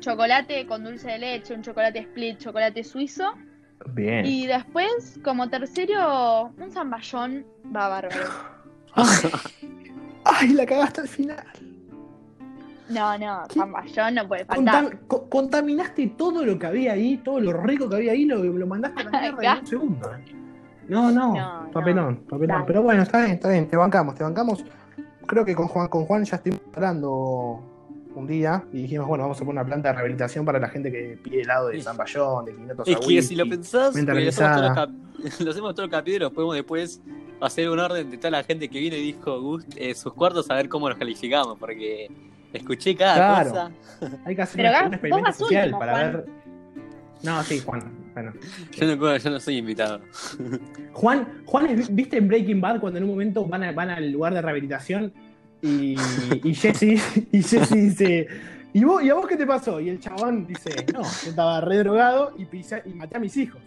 chocolate 0.00 0.66
con 0.66 0.84
dulce 0.84 1.10
de 1.10 1.18
leche, 1.18 1.54
un 1.54 1.62
chocolate 1.62 1.98
split, 2.00 2.38
chocolate 2.38 2.84
suizo. 2.84 3.34
Bien. 3.88 4.24
Y 4.24 4.46
después, 4.46 5.18
como 5.24 5.48
tercero, 5.48 6.52
un 6.56 6.70
zamballón 6.70 7.44
va 7.74 7.88
bárbaro. 7.88 8.30
Ay, 8.94 9.30
ay, 10.24 10.48
la 10.50 10.64
cagaste 10.66 11.00
al 11.00 11.08
final. 11.08 11.44
No, 12.92 13.18
no, 13.18 13.42
¿Qué? 13.48 13.58
zamballón 13.58 14.14
no 14.14 14.28
puede 14.28 14.44
faltar. 14.44 14.84
Contam- 14.84 14.98
co- 15.06 15.28
contaminaste 15.28 16.06
todo 16.16 16.44
lo 16.44 16.58
que 16.58 16.66
había 16.66 16.92
ahí, 16.92 17.16
todo 17.18 17.40
lo 17.40 17.52
rico 17.52 17.88
que 17.88 17.96
había 17.96 18.12
ahí, 18.12 18.24
lo, 18.24 18.42
lo 18.42 18.66
mandaste 18.66 19.00
a 19.00 19.04
la 19.04 19.10
mierda 19.20 19.52
en 19.54 19.58
un 19.60 19.66
segundo. 19.66 20.10
eh. 20.14 20.34
No, 20.88 21.10
no, 21.10 21.34
No, 21.34 21.70
papelón, 21.72 22.16
papelón. 22.28 22.48
Dale. 22.48 22.64
Pero 22.66 22.82
bueno, 22.82 23.02
está 23.02 23.20
bien, 23.20 23.32
está 23.32 23.48
bien, 23.50 23.68
te 23.68 23.76
bancamos, 23.76 24.14
te 24.14 24.24
bancamos. 24.24 24.64
Creo 25.26 25.44
que 25.44 25.54
con 25.54 25.68
Juan, 25.68 25.88
con 25.88 26.04
Juan 26.04 26.24
ya 26.24 26.36
estuvimos 26.36 26.62
hablando 26.74 27.62
un 28.14 28.26
día 28.26 28.64
y 28.72 28.82
dijimos, 28.82 29.06
bueno, 29.06 29.24
vamos 29.24 29.38
a 29.40 29.44
poner 29.44 29.60
una 29.62 29.64
planta 29.64 29.88
de 29.88 29.94
rehabilitación 29.94 30.44
para 30.44 30.58
la 30.58 30.68
gente 30.68 30.90
que 30.92 31.18
pide 31.22 31.42
helado 31.42 31.68
de 31.68 31.80
San 31.80 31.96
Bayón, 31.96 32.44
de 32.44 32.54
quinotos 32.54 32.86
Es 32.88 32.98
que 32.98 33.22
si 33.22 33.36
lo 33.36 33.48
pensás, 33.48 33.92
porque 33.96 34.12
lo 34.12 34.28
hacemos, 34.28 34.34
todos 34.36 34.50
los 34.50 34.74
granizada. 34.74 34.74
cap- 34.74 35.40
lo 35.40 35.50
hacemos 35.50 35.74
todos 35.74 35.88
los 35.88 35.98
capítulos, 35.98 36.32
podemos 36.32 36.54
después 36.56 37.00
hacer 37.40 37.70
un 37.70 37.78
orden 37.78 38.10
de 38.10 38.18
toda 38.18 38.30
la 38.32 38.42
gente 38.44 38.68
que 38.68 38.78
vino 38.80 38.96
y 38.96 39.02
dijo 39.02 39.40
gust- 39.40 39.72
eh, 39.76 39.94
sus 39.94 40.12
cuartos 40.12 40.50
a 40.50 40.54
ver 40.56 40.68
cómo 40.68 40.88
los 40.88 40.98
calificamos, 40.98 41.56
porque 41.58 42.10
escuché 42.58 42.94
cada 42.96 43.14
Claro. 43.42 43.50
cosa. 43.50 43.70
Hay 44.24 44.36
que 44.36 44.42
hacer 44.42 44.56
Pero 44.64 44.78
un, 44.80 44.86
un 44.86 44.92
experimento 44.94 45.32
social 45.32 45.62
último, 45.64 45.78
para 45.78 45.92
Juan. 45.92 46.12
ver. 46.12 46.26
No, 47.22 47.42
sí, 47.44 47.60
Juan. 47.60 47.92
Bueno. 48.14 48.32
Yo 48.72 48.96
no, 48.96 49.16
yo 49.16 49.30
no 49.30 49.40
soy 49.40 49.56
invitado. 49.58 50.00
Juan, 50.92 51.42
Juan 51.46 51.66
es- 51.66 51.94
¿viste 51.94 52.18
en 52.18 52.28
Breaking 52.28 52.60
Bad 52.60 52.80
cuando 52.80 52.98
en 52.98 53.04
un 53.04 53.10
momento 53.10 53.44
van, 53.46 53.62
a- 53.64 53.72
van 53.72 53.90
al 53.90 54.10
lugar 54.10 54.34
de 54.34 54.42
rehabilitación 54.42 55.12
y, 55.62 55.94
y 56.42 56.54
Jesse, 56.54 56.82
y 57.32 57.42
Jesse 57.42 57.70
dice, 57.74 58.26
¿Y, 58.74 58.84
vos, 58.84 59.02
¿y 59.02 59.10
a 59.10 59.14
vos 59.14 59.26
qué 59.26 59.36
te 59.36 59.46
pasó? 59.46 59.80
Y 59.80 59.88
el 59.90 60.00
chabón 60.00 60.46
dice, 60.46 60.70
no, 60.92 61.02
yo 61.02 61.30
estaba 61.30 61.60
re 61.60 61.78
drogado 61.78 62.32
y, 62.38 62.46
pisé- 62.46 62.82
y 62.86 62.94
maté 62.94 63.16
a 63.18 63.20
mis 63.20 63.36
hijos. 63.36 63.60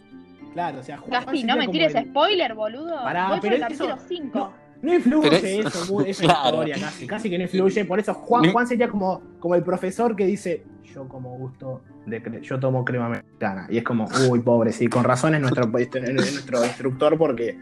Claro, 0.53 0.79
o 0.79 0.83
sea, 0.83 0.97
Juan, 0.97 1.11
Gaspi, 1.23 1.43
no 1.43 1.57
me 1.57 1.67
tires 1.67 1.93
el- 1.95 2.05
spoiler, 2.09 2.53
boludo. 2.55 2.95
Pará, 3.03 3.27
Voy 3.29 3.39
por 3.39 3.49
pero 3.49 3.55
el 3.55 3.71
eso- 3.71 3.87
capítulo 3.87 3.97
5. 4.07 4.39
No, 4.39 4.64
no 4.81 4.93
influye 4.93 5.59
es- 5.59 5.65
eso, 5.65 6.01
esa 6.05 6.23
Claro. 6.25 6.47
historia 6.57 6.75
casi, 6.79 7.07
casi 7.07 7.29
que 7.29 7.37
no 7.37 7.43
influye. 7.43 7.85
Por 7.85 7.99
eso 7.99 8.13
Juan, 8.13 8.51
Juan 8.51 8.67
sería 8.67 8.87
como, 8.89 9.21
como 9.39 9.55
el 9.55 9.63
profesor 9.63 10.15
que 10.15 10.25
dice, 10.25 10.63
yo 10.93 11.07
como 11.07 11.37
gusto 11.37 11.81
de 12.05 12.21
cre- 12.23 12.41
yo 12.41 12.59
tomo 12.59 12.85
crema 12.85 13.09
mexicana. 13.09 13.67
Y 13.69 13.77
es 13.77 13.83
como, 13.83 14.07
uy, 14.29 14.39
pobre, 14.41 14.71
sí, 14.71 14.87
con 14.87 15.03
razón 15.03 15.35
es 15.35 15.41
nuestro, 15.41 15.63
es 15.77 16.13
nuestro 16.13 16.63
instructor 16.65 17.17
porque 17.17 17.57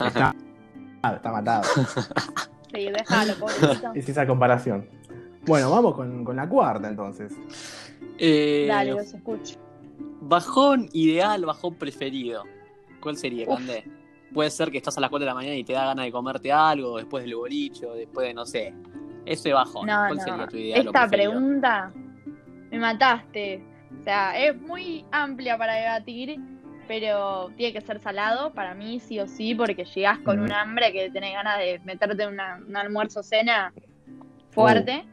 está, 0.00 0.34
está 1.14 1.32
matado. 1.32 1.62
Sí, 2.74 2.90
déjalo, 2.90 3.34
pobrecito. 3.36 3.92
Es 3.94 4.08
esa 4.08 4.26
comparación. 4.26 4.88
Bueno, 5.46 5.70
vamos 5.70 5.94
con, 5.94 6.24
con 6.24 6.34
la 6.34 6.48
cuarta 6.48 6.88
entonces. 6.88 7.32
Eh, 8.18 8.64
Dale, 8.68 8.90
los 8.90 9.14
escucho. 9.14 9.54
Bajón 10.20 10.88
ideal, 10.92 11.44
bajón 11.44 11.76
preferido. 11.76 12.42
¿Cuál 13.00 13.16
sería, 13.16 13.46
Uf. 13.48 13.60
Puede 14.34 14.50
ser 14.50 14.70
que 14.70 14.78
estás 14.78 14.98
a 14.98 15.00
las 15.00 15.08
4 15.10 15.24
de 15.24 15.30
la 15.30 15.34
mañana 15.34 15.54
y 15.54 15.64
te 15.64 15.72
da 15.72 15.86
ganas 15.86 16.04
de 16.04 16.12
comerte 16.12 16.50
algo, 16.52 16.96
después 16.98 17.24
del 17.24 17.36
bolicho, 17.36 17.94
después 17.94 18.26
de, 18.26 18.34
no 18.34 18.44
sé. 18.44 18.74
Ese 19.24 19.52
bajón. 19.52 19.86
No, 19.86 19.94
¿Cuál 20.08 20.16
no. 20.18 20.22
sería 20.24 20.46
tu 20.48 20.56
ideal 20.58 20.80
o 20.88 20.90
Esta 20.90 21.08
pregunta 21.08 21.92
me 22.70 22.78
mataste. 22.78 23.62
O 24.00 24.02
sea, 24.04 24.36
es 24.38 24.60
muy 24.60 25.04
amplia 25.12 25.56
para 25.56 25.74
debatir, 25.74 26.38
pero 26.88 27.50
tiene 27.56 27.72
que 27.72 27.80
ser 27.80 28.00
salado 28.00 28.52
para 28.52 28.74
mí, 28.74 28.98
sí 29.00 29.18
o 29.20 29.26
sí, 29.28 29.54
porque 29.54 29.84
llegás 29.84 30.18
con 30.18 30.40
Mm. 30.40 30.42
un 30.42 30.52
hambre 30.52 30.92
que 30.92 31.08
tenés 31.10 31.32
ganas 31.32 31.58
de 31.58 31.80
meterte 31.84 32.24
en 32.24 32.30
una- 32.34 32.60
un 32.68 32.76
almuerzo 32.76 33.22
cena 33.22 33.72
fuerte. 34.50 35.04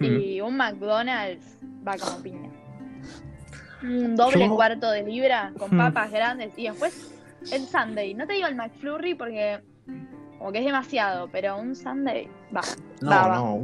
Mm. 0.00 0.04
Y 0.04 0.40
un 0.40 0.56
McDonald's 0.56 1.58
va 1.86 1.96
como 1.96 2.22
piña. 2.22 2.50
Un 3.82 4.16
doble 4.16 4.46
Yo- 4.46 4.54
cuarto 4.54 4.90
de 4.90 5.04
libra 5.04 5.52
con 5.58 5.74
Mm. 5.74 5.78
papas 5.78 6.10
grandes. 6.10 6.52
Y 6.58 6.64
después 6.68 7.14
el 7.52 7.66
Sunday. 7.66 8.14
No 8.14 8.26
te 8.26 8.34
digo 8.34 8.46
el 8.48 8.54
McFlurry 8.56 9.14
porque 9.14 9.60
como 10.38 10.52
que 10.52 10.58
es 10.60 10.64
demasiado, 10.64 11.28
pero 11.30 11.58
un 11.58 11.74
Sunday 11.74 12.28
va. 12.54 12.60
No, 13.00 13.10
Va, 13.10 13.28
va. 13.28 13.36
no. 13.36 13.54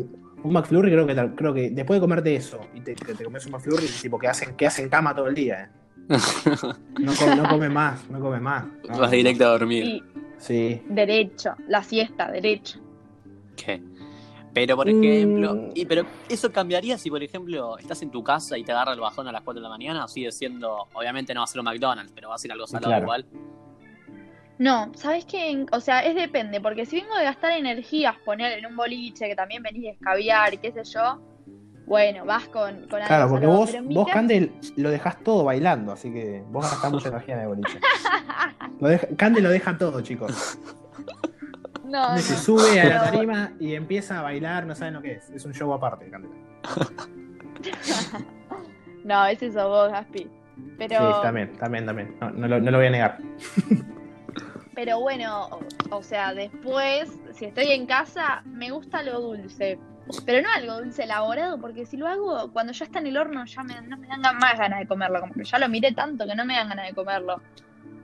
Un 0.42 0.52
McFlurry 0.52 0.90
creo 0.90 1.06
que, 1.06 1.14
creo 1.36 1.54
que 1.54 1.70
después 1.70 1.96
de 1.96 2.00
comerte 2.02 2.36
eso 2.36 2.60
y 2.74 2.80
te, 2.80 2.94
que 2.94 3.14
te 3.14 3.24
comes 3.24 3.46
un 3.46 3.52
McFlurry, 3.52 3.86
tipo 4.02 4.18
que 4.18 4.28
hacen, 4.28 4.54
que 4.56 4.66
hacen 4.66 4.88
cama 4.90 5.14
todo 5.14 5.28
el 5.28 5.34
día, 5.34 5.64
¿eh? 5.64 5.68
No, 7.00 7.12
come, 7.14 7.36
no 7.36 7.48
come 7.48 7.68
más, 7.70 8.10
no 8.10 8.20
come 8.20 8.40
más. 8.40 8.66
No, 8.88 8.98
Vas 8.98 9.10
directo 9.10 9.44
a 9.46 9.48
dormir. 9.48 9.84
Y 9.84 10.02
Sí. 10.36 10.82
derecho, 10.88 11.54
la 11.68 11.82
siesta, 11.82 12.30
derecho. 12.30 12.78
¿Qué? 13.56 13.80
Pero, 14.52 14.76
por 14.76 14.88
ejemplo, 14.88 15.54
Mm. 15.54 15.70
y, 15.74 15.86
pero 15.86 16.04
eso 16.28 16.52
cambiaría 16.52 16.98
si, 16.98 17.08
por 17.10 17.22
ejemplo, 17.22 17.78
estás 17.78 18.02
en 18.02 18.10
tu 18.10 18.22
casa 18.22 18.58
y 18.58 18.64
te 18.64 18.72
agarra 18.72 18.92
el 18.92 19.00
bajón 19.00 19.26
a 19.26 19.32
las 19.32 19.42
4 19.42 19.60
de 19.60 19.64
la 19.64 19.70
mañana, 19.70 20.04
o 20.04 20.08
sigue 20.08 20.30
siendo, 20.30 20.88
obviamente 20.92 21.32
no 21.32 21.40
va 21.40 21.44
a 21.44 21.46
ser 21.46 21.60
un 21.60 21.64
McDonald's, 21.64 22.12
pero 22.14 22.28
va 22.28 22.34
a 22.34 22.38
ser 22.38 22.52
algo 22.52 22.66
salado 22.66 22.90
Claro. 22.90 23.04
igual. 23.04 23.26
No, 24.58 24.92
¿sabes 24.94 25.24
qué? 25.24 25.66
O 25.72 25.80
sea, 25.80 26.00
es 26.04 26.14
depende, 26.14 26.60
porque 26.60 26.86
si 26.86 27.00
vengo 27.00 27.16
de 27.16 27.24
gastar 27.24 27.52
energías, 27.52 28.14
poner 28.24 28.58
en 28.58 28.66
un 28.66 28.76
boliche, 28.76 29.26
que 29.28 29.34
también 29.34 29.62
venís 29.62 29.82
de 29.82 29.90
escabiar 29.90 30.54
y 30.54 30.58
qué 30.58 30.70
sé 30.72 30.84
yo, 30.84 31.20
bueno, 31.86 32.24
vas 32.24 32.44
con, 32.48 32.86
con 32.88 32.94
algo 33.02 33.06
Claro, 33.08 33.28
porque 33.28 33.46
vos, 33.46 33.72
vos 33.84 34.06
caso- 34.06 34.14
Cande, 34.18 34.52
lo 34.76 34.90
dejás 34.90 35.18
todo 35.24 35.44
bailando, 35.44 35.92
así 35.92 36.12
que 36.12 36.42
vos 36.50 36.70
gastás 36.70 36.92
mucha 36.92 37.08
energía 37.08 37.34
en 37.34 37.40
el 37.40 37.48
boliche. 37.48 37.80
Lo 38.80 38.88
deja- 38.88 39.08
Cande 39.16 39.40
lo 39.40 39.50
deja 39.50 39.76
todo, 39.76 40.00
chicos. 40.00 40.58
No, 41.84 42.06
Cande 42.06 42.22
se 42.22 42.32
no. 42.32 42.38
sube 42.40 42.80
a 42.80 42.84
la 42.88 43.04
tarima 43.10 43.52
y 43.60 43.74
empieza 43.74 44.18
a 44.18 44.22
bailar, 44.22 44.64
no 44.66 44.74
saben 44.74 44.94
lo 44.94 45.02
que 45.02 45.12
es. 45.12 45.30
Es 45.30 45.44
un 45.44 45.52
show 45.52 45.72
aparte, 45.72 46.08
Cande. 46.10 46.28
No, 49.04 49.26
ese 49.26 49.52
sos 49.52 49.68
vos, 49.68 49.90
Gaspi. 49.92 50.30
Pero, 50.78 50.96
Sí, 50.98 51.22
también, 51.22 51.56
también, 51.58 51.84
también. 51.84 52.16
No, 52.20 52.30
no 52.30 52.48
lo, 52.48 52.58
no 52.60 52.70
lo 52.70 52.78
voy 52.78 52.86
a 52.86 52.90
negar. 52.90 53.18
Pero 54.74 55.00
bueno, 55.00 55.46
o, 55.90 55.96
o 55.96 56.02
sea, 56.02 56.34
después, 56.34 57.10
si 57.34 57.44
estoy 57.46 57.70
en 57.72 57.86
casa, 57.86 58.42
me 58.46 58.70
gusta 58.70 59.02
lo 59.02 59.20
dulce. 59.20 59.78
Pero 60.26 60.42
no 60.42 60.52
algo 60.54 60.82
dulce 60.82 61.04
elaborado, 61.04 61.58
porque 61.58 61.86
si 61.86 61.96
lo 61.96 62.06
hago 62.06 62.52
cuando 62.52 62.72
ya 62.74 62.84
está 62.84 62.98
en 62.98 63.06
el 63.06 63.16
horno, 63.16 63.44
ya 63.46 63.62
me, 63.62 63.80
no 63.82 63.96
me 63.96 64.06
dan 64.06 64.20
más 64.38 64.58
ganas 64.58 64.80
de 64.80 64.86
comerlo. 64.86 65.20
Como 65.20 65.32
que 65.32 65.44
ya 65.44 65.58
lo 65.58 65.68
miré 65.68 65.92
tanto 65.92 66.26
que 66.26 66.34
no 66.34 66.44
me 66.44 66.54
dan 66.54 66.68
ganas 66.68 66.88
de 66.88 66.94
comerlo. 66.94 67.40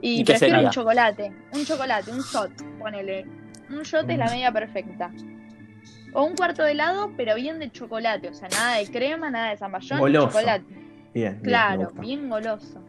Y, 0.00 0.20
¿Y 0.20 0.24
qué 0.24 0.32
prefiero 0.32 0.60
un 0.62 0.70
chocolate. 0.70 1.30
Un 1.52 1.64
chocolate, 1.66 2.10
un 2.10 2.20
shot, 2.20 2.50
ponele. 2.78 3.26
Un 3.68 3.82
shot 3.82 4.08
es 4.08 4.16
la 4.16 4.26
Mm. 4.26 4.30
media 4.30 4.50
perfecta. 4.52 5.10
O 6.14 6.24
un 6.24 6.34
cuarto 6.34 6.62
de 6.64 6.72
helado, 6.72 7.12
pero 7.18 7.34
bien 7.34 7.58
de 7.58 7.70
chocolate. 7.70 8.28
O 8.30 8.34
sea, 8.34 8.48
nada 8.48 8.76
de 8.76 8.86
crema, 8.90 9.30
nada 9.30 9.50
de 9.50 9.58
zamballón, 9.58 9.98
Goloso. 10.00 10.26
chocolate. 10.28 10.64
Bien, 11.12 11.38
Claro, 11.42 11.90
bien 12.00 12.30
goloso. 12.30 12.82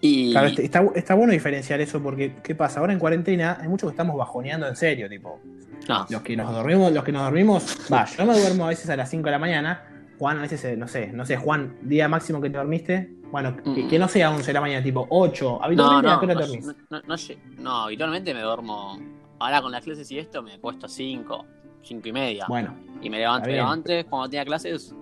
Y 0.00 0.32
Claro, 0.32 0.48
este- 0.48 0.64
está, 0.64 0.84
está 0.94 1.14
bueno 1.14 1.32
diferenciar 1.32 1.80
eso 1.80 2.02
porque, 2.02 2.36
¿qué 2.42 2.54
pasa? 2.54 2.80
Ahora 2.80 2.92
en 2.92 2.98
cuarentena 2.98 3.58
hay 3.60 3.68
muchos 3.68 3.88
que 3.88 3.92
estamos 3.92 4.16
bajoneando 4.16 4.66
en 4.68 4.76
serio, 4.76 5.08
tipo. 5.08 5.40
no, 5.88 6.06
Los 6.10 6.22
que 6.22 6.36
nos 6.36 6.50
dormimos, 6.52 6.90
los 6.92 7.04
que 7.04 7.12
nos 7.12 7.22
dormimos, 7.22 7.76
va, 7.92 8.04
yo 8.06 8.26
me 8.26 8.38
duermo 8.38 8.64
a 8.64 8.68
veces 8.68 8.88
a 8.90 8.96
las 8.96 9.08
5 9.10 9.26
de 9.26 9.30
la 9.32 9.38
mañana. 9.38 9.82
Juan, 10.18 10.38
a 10.38 10.42
veces, 10.42 10.64
eh, 10.64 10.76
no 10.76 10.88
sé, 10.88 11.08
no 11.12 11.24
sé, 11.26 11.36
Juan, 11.36 11.76
día 11.82 12.08
máximo 12.08 12.40
que 12.40 12.48
te 12.50 12.56
dormiste. 12.56 13.10
Bueno, 13.30 13.56
que, 13.56 13.68
Mm. 13.84 13.88
que 13.88 13.98
no 13.98 14.08
sea 14.08 14.30
11 14.30 14.46
de 14.46 14.52
la 14.54 14.60
mañana, 14.62 14.82
tipo 14.82 15.06
8. 15.10 15.58
no, 15.58 15.64
Habitualmente, 15.64 16.08
¿a 16.08 16.12
no, 16.14 16.20
qué 16.20 16.24
hora 16.26 16.34
no, 16.34 16.40
te 16.40 16.46
dormís? 16.46 17.36
no, 17.58 17.82
habitualmente 17.82 18.32
me 18.34 18.40
duermo, 18.40 18.98
ahora 19.38 19.60
con 19.60 19.70
las 19.72 19.84
clases 19.84 20.10
y 20.10 20.18
esto, 20.18 20.42
me 20.42 20.54
he 20.54 20.58
puesto 20.58 20.88
5, 20.88 21.44
5 21.82 22.08
y 22.08 22.12
media. 22.12 22.46
Bueno, 22.48 22.74
Y 23.02 23.10
me 23.10 23.18
levanto, 23.18 23.46
pero 23.46 23.66
antes, 23.68 24.04
cuando 24.06 24.28
tenía 24.30 24.44
clases, 24.44 24.94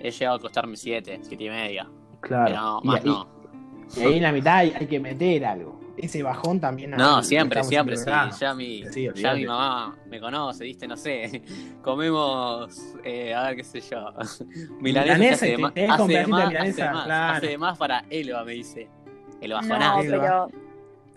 he 0.00 0.10
llegado 0.10 0.36
a 0.36 0.38
acostarme 0.38 0.76
7, 0.76 1.18
7 1.22 1.44
y 1.44 1.48
media. 1.50 1.88
claro. 2.20 2.44
Pero 2.46 2.80
más 2.84 3.04
no. 3.04 3.28
Y 3.96 4.00
ahí 4.02 4.16
en 4.16 4.22
la 4.22 4.32
mitad 4.32 4.56
hay, 4.56 4.72
hay 4.78 4.86
que 4.86 4.98
meter 5.00 5.44
algo. 5.44 5.80
Ese 5.96 6.22
bajón 6.22 6.60
también. 6.60 6.90
No, 6.90 7.22
siempre, 7.22 7.64
siempre, 7.64 7.96
sí. 7.96 8.04
Ya 8.40 8.52
mi, 8.54 8.84
Sí, 8.90 9.08
ya 9.14 9.32
mi 9.34 9.46
mamá 9.46 9.96
me 10.10 10.20
conoce, 10.20 10.64
viste, 10.64 10.86
no 10.86 10.96
sé. 10.96 11.42
Comemos, 11.82 12.94
eh, 13.02 13.32
a 13.34 13.44
ver 13.48 13.56
qué 13.56 13.64
sé 13.64 13.80
yo. 13.80 14.12
Milanesa, 14.80 15.14
Milanesa, 15.16 15.34
hace, 15.34 15.46
de 15.46 15.56
te- 15.56 15.62
más, 15.62 15.72
hace, 16.00 16.12
de 16.12 16.26
más, 16.26 16.48
milanesa, 16.48 16.84
hace, 16.84 16.92
más, 16.94 17.04
claro. 17.06 17.36
hace 17.36 17.46
de 17.46 17.58
más 17.58 17.78
para 17.78 18.04
Elba, 18.10 18.44
me 18.44 18.52
dice. 18.52 18.88
El 19.40 19.50
No, 19.50 19.56
bajonazo. 19.56 20.00
Elba. 20.00 20.48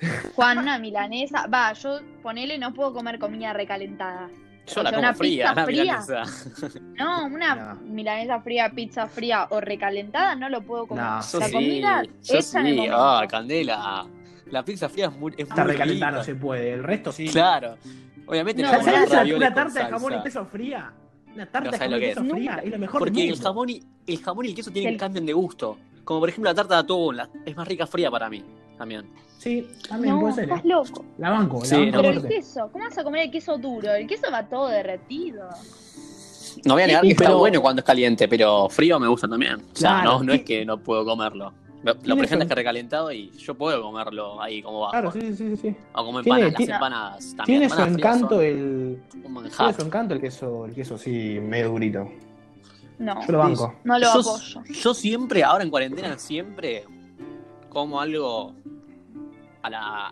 pero. 0.01 0.29
Juan, 0.35 0.57
una 0.59 0.79
milanesa. 0.79 1.47
Va, 1.47 1.73
yo 1.73 1.99
ponele, 2.23 2.57
no 2.57 2.73
puedo 2.73 2.93
comer 2.93 3.19
comida 3.19 3.51
recalentada. 3.51 4.29
Yo 4.75 4.81
o 4.81 4.83
la 4.83 4.89
sea, 4.89 4.97
como 4.97 5.07
una 5.07 5.13
fría, 5.15 5.43
pizza 5.47 5.55
la 5.55 5.65
fría. 5.65 5.83
milanesa. 5.83 6.23
No, 6.97 7.25
una 7.25 7.55
No. 7.55 7.81
milanesa 7.81 8.41
fría, 8.41 8.69
pizza 8.69 9.07
fría 9.07 9.47
o 9.49 9.59
recalentada 9.61 10.35
no 10.35 10.49
lo 10.49 10.61
puedo 10.61 10.87
comer. 10.87 11.03
No, 11.03 11.09
la 11.17 11.21
sí, 11.21 11.51
comida 11.51 12.03
yo 12.23 12.41
sí. 12.41 12.87
Ah, 12.91 13.23
candela. 13.29 14.05
La 14.51 14.63
pizza 14.63 14.89
fría 14.89 15.07
es 15.07 15.17
muy, 15.17 15.31
es 15.37 15.47
Está 15.47 15.63
muy 15.63 15.71
recalentada, 15.73 16.11
no 16.11 16.17
rica. 16.19 16.25
se 16.25 16.35
puede. 16.35 16.73
El 16.73 16.83
resto 16.83 17.11
sí. 17.11 17.27
Claro. 17.29 17.77
Obviamente 18.25 18.61
No, 18.61 18.71
no, 18.71 18.83
¿Sabes 18.83 19.09
como 19.09 19.21
una 19.21 19.35
una, 19.37 19.53
tarta 19.53 19.79
de 19.85 19.85
jamón 19.91 20.13
y 20.13 20.23
queso 20.23 20.45
fría? 20.45 20.93
Una 21.33 21.45
No 21.45 21.51
tarta 21.51 21.71
de 21.71 21.77
sabes 21.77 21.79
jamón 21.79 21.91
lo 21.91 21.97
y 21.97 21.99
que 22.01 22.07
queso 22.07 22.21
es. 22.23 22.31
fría 22.31 22.61
es 22.63 22.71
lo 22.71 22.79
mejor 22.79 22.99
Porque 22.99 23.21
del 23.21 23.29
el 23.29 23.39
jamón, 23.41 23.69
y, 23.69 23.83
el 24.07 24.21
jamón 24.23 24.45
y 24.45 24.49
el 24.49 24.55
queso 24.55 24.71
tienen 24.71 24.93
El- 24.93 24.99
cambian 24.99 25.25
de 25.25 25.33
gusto. 25.33 25.77
Como 26.03 26.19
por 26.21 26.29
ejemplo 26.29 26.49
la 26.49 26.55
tarta 26.55 26.75
de 26.75 26.79
atún, 26.81 27.17
la- 27.17 27.29
es 27.45 27.55
más 27.55 27.67
rica 27.67 27.85
fría 27.87 28.09
para 28.09 28.29
mí. 28.29 28.43
También. 28.79 29.05
Sí, 29.37 29.67
también 29.87 30.15
No, 30.15 30.21
puede 30.21 30.33
ser. 30.33 30.43
estás 30.45 30.59
¿eh? 30.65 30.67
loco. 30.67 31.05
La 31.19 31.29
banco, 31.29 31.63
Sí, 31.63 31.75
la 31.75 31.79
banco 31.81 31.91
no. 31.97 32.01
Pero 32.01 32.13
el 32.21 32.27
queso, 32.27 32.69
¿cómo 32.71 32.83
vas 32.85 32.97
a 32.97 33.03
comer 33.03 33.21
el 33.25 33.31
queso 33.31 33.57
duro? 33.59 33.93
El 33.93 34.07
queso 34.07 34.23
va 34.31 34.43
todo 34.49 34.67
derretido. 34.69 35.47
No 36.65 36.73
voy 36.73 36.83
a 36.83 36.87
negar 36.87 37.01
Sí, 37.03 37.09
que 37.09 37.13
está 37.23 37.35
bueno 37.35 37.61
cuando 37.61 37.81
es 37.81 37.85
caliente, 37.85 38.27
pero 38.27 38.67
frío 38.69 38.99
me 38.99 39.07
gusta 39.07 39.27
también. 39.27 39.55
O 39.55 39.75
sea, 39.75 40.01
Claro, 40.01 40.11
no, 40.19 40.23
no 40.23 40.31
sí. 40.33 40.39
es 40.39 40.43
que 40.45 40.65
no 40.65 40.77
puedo 40.79 41.05
comerlo. 41.05 41.53
Lo, 41.83 41.95
presenta 42.17 42.39
son- 42.43 42.49
que 42.49 42.55
recalentado 42.55 43.09
y 43.13 43.29
yo 43.37 43.55
puedo 43.55 43.81
comerlo 43.81 44.41
ahí 44.41 44.61
como 44.61 44.81
bajo. 44.81 44.91
Claro, 44.91 45.11
sí, 45.13 45.21
sí, 45.21 45.35
sí. 45.35 45.57
sí. 45.57 45.75
O 45.93 46.03
como 46.03 46.21
Tiene- 46.21 46.47
empanadas, 46.47 46.51
las 46.51 46.57
tiene- 46.57 46.73
empanadas 46.73 47.35
también. 47.37 47.59
Tiene 47.59 47.69
su 47.69 47.81
encanto 47.81 48.41
el. 48.41 49.01
Un 49.23 49.33
Tiene 49.49 49.73
su 49.73 49.81
encanto 49.85 50.13
el 50.15 50.19
queso, 50.19 50.65
el 50.65 50.73
queso 50.73 50.97
sí, 50.97 51.39
medio 51.41 51.69
durito. 51.69 52.09
No, 52.97 53.25
Yo 53.25 53.31
lo 53.31 53.37
banco. 53.37 53.75
no 53.85 53.97
lo 53.97 54.05
yo, 54.13 54.19
apoyo. 54.19 54.61
yo 54.65 54.93
siempre, 54.93 55.41
ahora 55.45 55.63
en 55.63 55.69
cuarentena, 55.69 56.19
siempre 56.19 56.83
como 57.69 57.99
algo 58.01 58.53
a 59.61 59.69
la, 59.69 60.07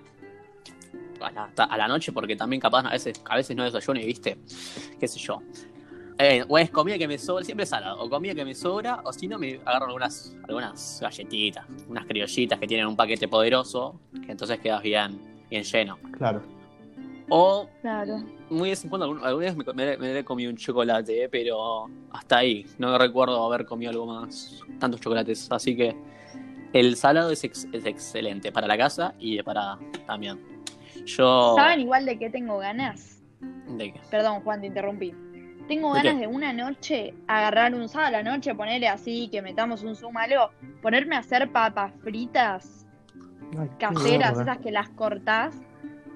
a 1.21 1.31
la, 1.31 1.49
a 1.57 1.77
la 1.77 1.87
noche, 1.87 2.11
porque 2.11 2.35
también 2.35 2.59
capaz 2.59 2.85
a 2.85 2.91
veces, 2.91 3.21
a 3.25 3.35
veces 3.35 3.55
no 3.55 3.63
desayuno 3.63 3.99
y 3.99 4.05
viste, 4.05 4.37
qué 4.99 5.07
sé 5.07 5.19
yo. 5.19 5.41
Eh, 6.19 6.43
o 6.47 6.57
es 6.57 6.71
comida 6.71 6.97
que 6.97 7.07
me 7.07 7.17
sobra, 7.19 7.43
siempre 7.43 7.63
es 7.63 7.69
salado, 7.69 8.01
o 8.01 8.09
comida 8.09 8.33
que 8.33 8.43
me 8.43 8.55
sobra, 8.55 9.01
o 9.03 9.13
si 9.13 9.27
no 9.27 9.37
me 9.37 9.59
agarro 9.65 9.85
algunas, 9.85 10.35
algunas 10.47 10.97
galletitas, 10.99 11.65
unas 11.87 12.05
criollitas 12.07 12.59
que 12.59 12.65
tienen 12.67 12.87
un 12.87 12.95
paquete 12.95 13.27
poderoso, 13.27 13.99
que 14.25 14.31
entonces 14.31 14.59
quedas 14.59 14.81
bien, 14.81 15.19
bien 15.49 15.63
lleno. 15.63 15.99
Claro. 16.17 16.41
O 17.29 17.67
Claro. 17.81 18.23
muy 18.49 18.69
de 18.69 18.69
vez 18.71 18.83
en 18.83 18.89
cuando, 18.89 19.05
algún- 19.05 19.23
alguna 19.23 19.45
vez 19.45 19.55
me, 19.57 19.73
me- 19.73 19.97
me 19.97 20.19
he 20.19 20.23
comido 20.23 20.49
un 20.49 20.57
chocolate, 20.57 21.27
pero 21.29 21.87
hasta 22.11 22.37
ahí. 22.37 22.65
No 22.79 22.97
recuerdo 22.97 23.45
haber 23.45 23.65
comido 23.65 23.91
algo 23.91 24.05
más, 24.07 24.59
tantos 24.79 24.99
chocolates. 25.01 25.51
Así 25.51 25.75
que 25.75 25.95
el 26.79 26.95
salado 26.95 27.31
es, 27.31 27.43
ex- 27.43 27.67
es 27.71 27.85
excelente 27.85 28.51
para 28.51 28.67
la 28.67 28.77
casa 28.77 29.13
y 29.19 29.41
para 29.43 29.77
también. 30.05 30.39
Yo. 31.05 31.53
¿Saben 31.55 31.81
igual 31.81 32.05
de 32.05 32.17
qué 32.17 32.29
tengo 32.29 32.57
ganas? 32.57 33.21
¿De 33.77 33.93
qué? 33.93 33.99
Perdón, 34.09 34.41
Juan, 34.41 34.61
te 34.61 34.67
interrumpí. 34.67 35.13
Tengo 35.67 35.93
¿De 35.93 36.01
ganas 36.01 36.19
de 36.21 36.27
una 36.27 36.53
noche 36.53 37.13
agarrar 37.27 37.75
un 37.75 37.89
sábado 37.89 38.15
a 38.15 38.23
la 38.23 38.31
noche, 38.31 38.55
ponerle 38.55 38.87
así, 38.87 39.27
que 39.29 39.41
metamos 39.41 39.83
un 39.83 39.95
zoom 39.95 40.15
algo, 40.17 40.49
ponerme 40.81 41.15
a 41.15 41.19
hacer 41.19 41.51
papas 41.51 41.91
fritas 42.01 42.85
Ay, 43.59 43.69
caseras, 43.79 44.35
gorda. 44.35 44.53
esas 44.53 44.63
que 44.63 44.71
las 44.71 44.89
cortás. 44.89 45.55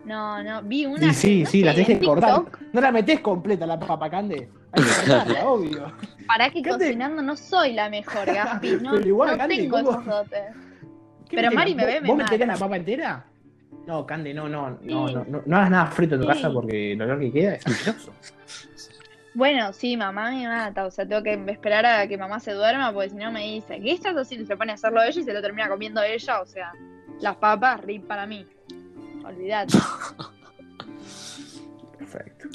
No, 0.06 0.42
no, 0.44 0.62
vi 0.64 0.86
una. 0.86 1.08
Y 1.08 1.14
sí, 1.14 1.42
no 1.44 1.50
sí, 1.50 1.60
sé, 1.60 1.66
la 1.66 1.72
tenés 1.74 1.90
en 1.90 2.00
que 2.00 2.06
cortar. 2.06 2.44
No 2.74 2.82
la 2.82 2.92
metés 2.92 3.20
completa 3.20 3.66
la 3.68 3.80
papa 3.80 4.10
cande. 4.10 4.50
Hay 4.72 4.84
que 4.84 4.90
cortarla, 4.90 5.46
obvio. 5.50 5.94
Para 6.28 6.50
que 6.50 6.62
Cande- 6.62 6.86
cocinando 6.86 7.22
no 7.22 7.36
soy 7.36 7.74
la 7.74 7.90
mejor, 7.90 8.26
Gaspi. 8.26 8.78
No, 8.82 8.92
Pero 8.94 9.08
igual, 9.08 9.32
no 9.32 9.38
Cande, 9.38 9.56
tengo 9.58 9.78
¿cómo? 9.78 9.92
esos 9.92 10.06
dotes. 10.06 10.42
¿Qué 11.30 11.36
Pero 11.36 11.42
metés? 11.50 11.56
Mari 11.56 11.76
me 11.76 11.84
¿Vos- 11.84 11.94
ve, 11.94 12.02
me 12.02 12.08
¿Vos 12.08 12.18
mata. 12.18 12.32
meterías 12.32 12.60
la 12.60 12.66
papa 12.66 12.76
entera? 12.78 13.26
No, 13.88 14.06
Cande, 14.06 14.34
no, 14.34 14.48
no, 14.50 14.70
no, 14.82 15.08
Sí. 15.08 15.14
no, 15.14 15.26
no, 15.26 15.42
no 15.46 15.58
hagas 15.58 15.70
nada 15.70 15.86
frito 15.88 16.16
en 16.16 16.22
tu 16.22 16.28
Sí. 16.28 16.34
casa 16.34 16.52
porque 16.52 16.94
el 16.94 17.02
olor 17.02 17.20
que 17.20 17.32
queda 17.32 17.56
es 17.56 17.66
asqueroso. 17.68 18.14
Bueno, 19.34 19.72
sí, 19.72 19.96
mamá 19.96 20.30
me 20.32 20.48
mata. 20.48 20.86
O 20.86 20.92
sea, 20.92 21.08
tengo 21.08 21.24
que 21.24 21.34
esperar 21.52 21.86
a 21.86 22.08
que 22.08 22.18
mamá 22.18 22.40
se 22.40 22.52
duerma, 22.52 22.92
porque 22.92 23.10
si 23.12 23.16
no 23.16 23.32
me 23.32 23.44
dice, 23.44 23.80
¿qué 23.80 23.94
estás 23.94 24.16
haciendo? 24.16 24.46
Se 24.46 24.58
pone 24.58 24.72
a 24.72 24.76
hacerlo 24.76 25.02
ella 25.02 25.22
y 25.22 25.24
se 25.24 25.34
lo 25.34 25.42
termina 25.42 25.70
comiendo 25.70 26.02
ella. 26.04 26.42
O 26.42 26.46
sea, 26.46 26.74
las 27.22 27.36
papas, 27.38 27.80
rip 27.82 28.06
para 28.08 28.26
mí. 28.26 28.46
Olvídate. 29.36 29.78
Perfecto. 31.98 32.48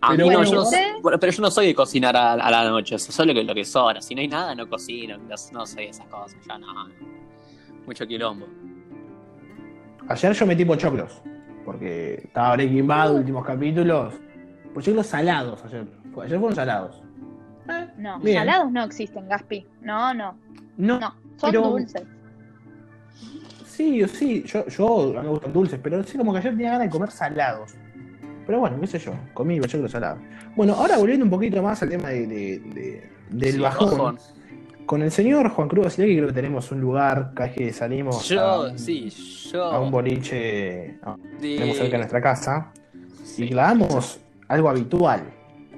A 0.00 0.10
Pero 0.10 0.24
mí 0.26 0.30
no, 0.30 0.36
bueno, 0.38 0.50
yo 0.50 0.54
no, 0.56 0.62
¿usted? 0.62 0.92
bueno, 1.02 1.18
pero 1.18 1.32
yo 1.32 1.42
no 1.42 1.50
soy 1.50 1.66
de 1.66 1.74
cocinar 1.74 2.16
a, 2.16 2.32
a 2.34 2.50
la 2.50 2.68
noche, 2.70 2.94
o 2.94 2.98
sea, 2.98 3.12
solo 3.12 3.34
que 3.34 3.42
lo 3.42 3.54
que 3.54 3.64
sobra. 3.64 4.00
Si 4.00 4.14
no 4.14 4.20
hay 4.20 4.28
nada, 4.28 4.54
no 4.54 4.68
cocino, 4.68 5.16
no, 5.18 5.34
no 5.52 5.66
sé 5.66 5.88
esas 5.88 6.06
cosas, 6.06 6.38
ya 6.46 6.58
no. 6.58 6.66
Mucho 7.86 8.06
quilombo. 8.06 8.46
Ayer 10.08 10.32
yo 10.32 10.46
metí 10.46 10.64
pochoclos. 10.64 11.22
Porque 11.64 12.14
estaba 12.24 12.54
Breaking 12.54 12.86
Bad, 12.86 13.14
últimos 13.16 13.44
capítulos. 13.44 14.14
Pochoclos 14.72 15.06
salados 15.06 15.62
ayer. 15.64 15.86
Ayer 16.22 16.38
fueron 16.38 16.54
salados. 16.54 17.02
Eh, 17.68 17.88
No, 17.98 18.18
bien. 18.20 18.38
salados 18.38 18.72
no 18.72 18.84
existen, 18.84 19.28
Gaspi. 19.28 19.66
No, 19.82 20.14
no, 20.14 20.38
No, 20.76 20.98
no. 20.98 21.14
Son 21.36 21.50
Pero- 21.50 21.62
dulces. 21.70 22.02
Sí, 23.78 24.08
sí, 24.08 24.42
yo, 24.46 24.66
yo 24.66 25.02
a 25.18 25.20
mí 25.22 25.26
me 25.26 25.28
gustan 25.28 25.52
dulces, 25.52 25.78
pero 25.82 26.02
sí 26.02 26.18
como 26.18 26.32
que 26.32 26.38
ayer 26.40 26.52
tenía 26.52 26.70
ganas 26.72 26.86
de 26.88 26.90
comer 26.90 27.10
salados. 27.10 27.74
pero 28.46 28.60
bueno, 28.60 28.80
qué 28.80 28.86
sé 28.86 28.98
yo, 28.98 29.12
comí 29.34 29.60
pochoclo 29.60 29.88
salado. 29.88 30.18
Bueno, 30.56 30.74
ahora 30.74 30.96
volviendo 30.96 31.24
un 31.24 31.30
poquito 31.30 31.62
más 31.62 31.82
al 31.82 31.90
tema 31.90 32.08
de, 32.08 32.26
de- 32.26 32.58
de- 32.58 33.10
del 33.30 33.52
Sí, 33.54 33.58
bajón. 33.60 33.90
bajón. 33.90 34.18
Con 34.86 35.02
el 35.02 35.10
señor 35.10 35.50
Juan 35.50 35.68
Cruz 35.68 35.84
Basileski 35.84 36.16
creo 36.16 36.28
que 36.28 36.32
tenemos 36.34 36.72
un 36.72 36.80
lugar, 36.80 37.32
cada 37.34 37.52
que 37.52 37.72
salimos 37.74 38.18
a, 38.30 38.34
Yo, 38.34 38.70
un, 38.70 38.78
sí, 38.78 39.10
yo. 39.52 39.64
a 39.64 39.80
un 39.80 39.90
boliche, 39.90 40.98
a- 41.02 41.16
de- 41.40 41.56
tenemos 41.56 41.76
cerca 41.76 41.92
de 41.92 41.98
nuestra 41.98 42.20
casa, 42.22 42.72
sí. 43.22 43.44
y 43.44 43.48
clavamos 43.50 44.18
algo 44.48 44.70
habitual. 44.70 45.22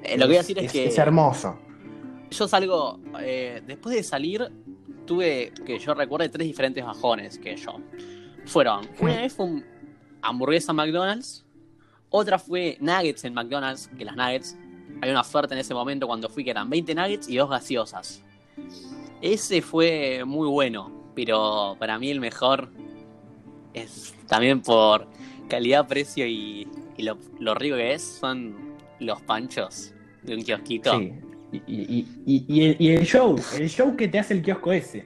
Eh, 0.03 0.17
lo 0.17 0.21
que 0.23 0.27
voy 0.27 0.35
a 0.35 0.39
decir 0.39 0.57
es, 0.59 0.71
que 0.71 0.85
es 0.87 0.97
hermoso. 0.97 1.59
yo 2.31 2.47
salgo. 2.47 2.99
eh, 3.21 3.61
después 3.67 3.93
de 3.97 4.01
salir, 4.03 4.49
tuve, 5.11 5.51
que 5.65 5.77
yo 5.77 5.93
recuerde, 5.93 6.29
tres 6.29 6.47
diferentes 6.47 6.85
bajones 6.85 7.37
que 7.37 7.57
yo. 7.57 7.75
Fueron. 8.45 8.87
Una 8.99 9.17
vez 9.17 9.33
fue 9.33 9.45
un 9.45 9.65
hamburguesa 10.21 10.71
McDonald's. 10.71 11.45
Otra 12.09 12.39
fue 12.39 12.77
nuggets 12.79 13.25
en 13.25 13.33
McDonald's, 13.33 13.89
que 13.97 14.05
las 14.05 14.15
nuggets. 14.15 14.57
Había 15.01 15.11
una 15.11 15.21
oferta 15.21 15.53
en 15.53 15.59
ese 15.59 15.73
momento 15.73 16.07
cuando 16.07 16.29
fui 16.29 16.45
que 16.45 16.51
eran 16.51 16.69
20 16.69 16.95
nuggets 16.95 17.27
y 17.27 17.35
dos 17.35 17.49
gaseosas. 17.49 18.23
Ese 19.21 19.61
fue 19.61 20.23
muy 20.25 20.47
bueno, 20.47 21.11
pero 21.13 21.75
para 21.77 21.99
mí 21.99 22.09
el 22.09 22.21
mejor 22.21 22.71
es 23.73 24.15
también 24.27 24.61
por 24.61 25.07
calidad, 25.49 25.87
precio 25.87 26.25
y, 26.25 26.69
y 26.95 27.03
lo, 27.03 27.17
lo 27.39 27.53
rico 27.53 27.75
que 27.75 27.93
es, 27.93 28.01
son 28.01 28.77
los 28.99 29.21
panchos 29.23 29.93
de 30.23 30.35
un 30.35 30.43
kiosquito. 30.43 30.97
Sí. 30.97 31.13
Y, 31.51 31.57
y- 31.67 32.07
y- 32.25 32.45
y 32.47 32.65
el, 32.65 32.75
y 32.79 32.89
el 32.91 33.05
show, 33.05 33.35
el 33.57 33.69
show 33.69 33.95
que 33.95 34.07
te 34.07 34.19
hace 34.19 34.33
el 34.33 34.41
kiosco 34.41 34.71
ese. 34.71 35.05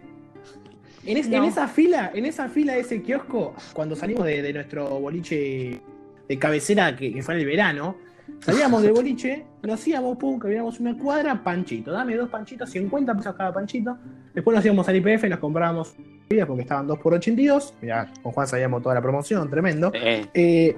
En, 1.06 1.18
es- 1.18 1.26
en 1.28 1.34
No. 1.34 1.44
esa 1.46 1.68
fila, 1.68 2.12
en 2.14 2.26
esa 2.26 2.50
fila 2.50 2.74
de 2.74 2.82
ese 2.82 3.02
kiosco, 3.02 3.56
cuando 3.74 3.96
salimos 3.96 4.26
de, 4.26 4.42
de 4.42 4.54
nuestro 4.54 4.88
boliche 5.00 5.82
de 6.28 6.40
cabecera 6.40 6.96
que, 6.96 7.14
que 7.14 7.22
fue 7.24 7.36
en 7.36 7.40
el 7.42 7.46
verano, 7.48 7.96
salíamos 8.40 8.82
del 8.82 8.94
boliche, 8.94 9.46
nos 9.64 9.88
íbamos, 9.88 10.18
pum, 10.18 10.40
caminamos 10.40 10.80
una 10.80 10.98
cuadra, 10.98 11.44
panchito, 11.44 11.92
dame 11.92 12.16
dos 12.16 12.30
panchitos, 12.30 12.70
50 12.72 13.16
pesos 13.16 13.36
cada 13.36 13.54
panchito. 13.54 13.98
Después 14.34 14.56
nos 14.56 14.66
íbamos 14.66 14.88
al 14.90 14.96
IPF 14.98 15.26
y 15.26 15.30
nos 15.30 15.40
comprábamos 15.40 15.96
bebidas 16.30 16.48
porque 16.48 16.64
estaban 16.64 16.88
2 16.88 17.00
por 17.00 17.14
82. 17.14 17.74
Mirá, 17.82 18.12
con 18.24 18.32
Juan 18.32 18.48
sabíamos 18.48 18.82
toda 18.82 18.96
la 18.96 19.02
promoción, 19.02 19.50
tremendo. 19.50 19.92
Eh, 19.94 20.26
Eh, 20.34 20.76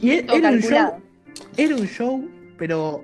y 0.00 0.10
e- 0.10 0.26
era 0.32 0.50
un 0.50 0.60
show, 0.60 0.92
era 1.56 1.76
un 1.76 1.86
show, 1.86 2.28
pero 2.56 3.02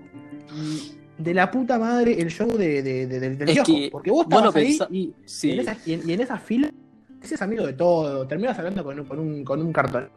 mm, 0.52 1.00
de 1.23 1.35
la 1.35 1.50
puta 1.50 1.79
madre 1.79 2.21
el 2.21 2.31
show 2.31 2.49
de, 2.57 2.83
de- 2.83 3.07
de- 3.07 3.21
del, 3.21 3.39
del 3.39 3.49
Es 3.49 3.55
kiosco. 3.57 3.73
que 3.75 3.89
Porque 3.93 4.11
vos 4.11 4.27
vos 4.27 4.33
estabas 4.35 4.55
lo 4.55 4.61
ahí 4.61 4.67
pensá- 4.79 4.89
y, 4.91 5.15
sí. 5.25 5.50
en 5.53 5.61
esa, 5.61 5.77
y 5.87 5.93
en- 5.95 6.09
y 6.09 6.12
en 6.15 6.21
esa 6.21 6.39
fila, 6.39 6.71
ese 7.23 7.43
amigo 7.45 7.67
de 7.67 7.73
todo, 7.75 8.27
terminas 8.27 8.59
hablando 8.59 8.83
con 8.85 8.99
un, 9.00 9.07
con 9.07 9.19
un, 9.19 9.45
con 9.45 9.61
un 9.61 9.73
cartón. 9.73 10.11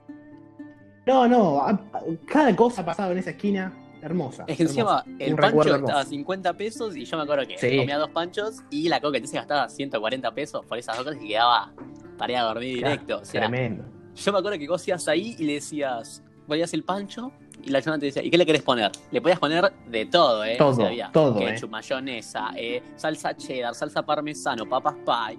No, 1.05 1.27
no, 1.27 1.62
a- 1.62 1.69
a- 1.72 2.01
cada 2.25 2.55
cosa 2.55 2.86
pasaba 2.86 3.12
en 3.12 3.17
esa 3.17 3.31
esquina, 3.31 3.74
hermosa. 4.01 4.45
Es 4.48 4.57
que 4.57 4.63
encima 4.63 5.03
hermosa. 5.05 5.24
el 5.25 5.33
Un 5.33 5.39
pancho 5.39 5.60
estaba 5.62 5.75
a 5.75 5.77
hermoso. 6.01 6.10
50 6.10 6.53
pesos 6.53 6.95
y 6.95 7.05
yo 7.05 7.17
me 7.17 7.24
acuerdo 7.24 7.45
que 7.48 7.57
Sí. 7.57 7.77
comía 7.77 7.98
dos 7.98 8.10
panchos 8.10 8.62
y 8.69 8.88
la 8.89 9.01
coca 9.01 9.19
se 9.25 9.36
gastaba 9.36 9.67
140 9.69 10.33
pesos 10.33 10.65
por 10.65 10.77
esas 10.77 10.95
dos 10.98 11.05
cosas 11.05 11.22
y 11.24 11.27
quedaba 11.29 11.74
para 12.17 12.31
ir 12.33 12.38
a 12.39 12.43
dormir 12.43 12.79
Claro, 12.79 12.91
directo. 12.93 13.17
O 13.22 13.25
sea, 13.25 13.41
Tremendo. 13.41 13.83
yo 14.15 14.31
me 14.31 14.38
acuerdo 14.39 14.57
que 14.60 14.67
vos 14.67 14.88
ibas 14.88 15.07
ahí 15.07 15.36
y 15.39 15.43
le 15.43 15.53
decías, 15.55 16.24
ponías 16.48 16.74
el 16.74 16.83
pancho 16.83 17.31
y 17.63 17.70
la 17.70 17.82
chona 17.82 17.98
te 17.98 18.08
decía, 18.08 18.24
¿y 18.24 18.29
qué 18.29 18.38
le 18.38 18.46
querés 18.46 18.62
poner? 18.62 18.91
Le 19.12 19.22
podías 19.22 19.39
poner 19.39 19.72
de 19.88 20.05
todo, 20.05 20.43
¿eh? 20.43 20.55
Todo, 20.58 20.86
había 20.86 21.12
todo, 21.12 21.39
ketchup, 21.39 21.70
mayonesa, 21.70 22.51
eh, 22.55 22.82
salsa 22.96 23.36
cheddar, 23.36 23.74
salsa 23.75 24.03
parmesano, 24.03 24.67
papas 24.67 24.96
pie. 25.05 25.38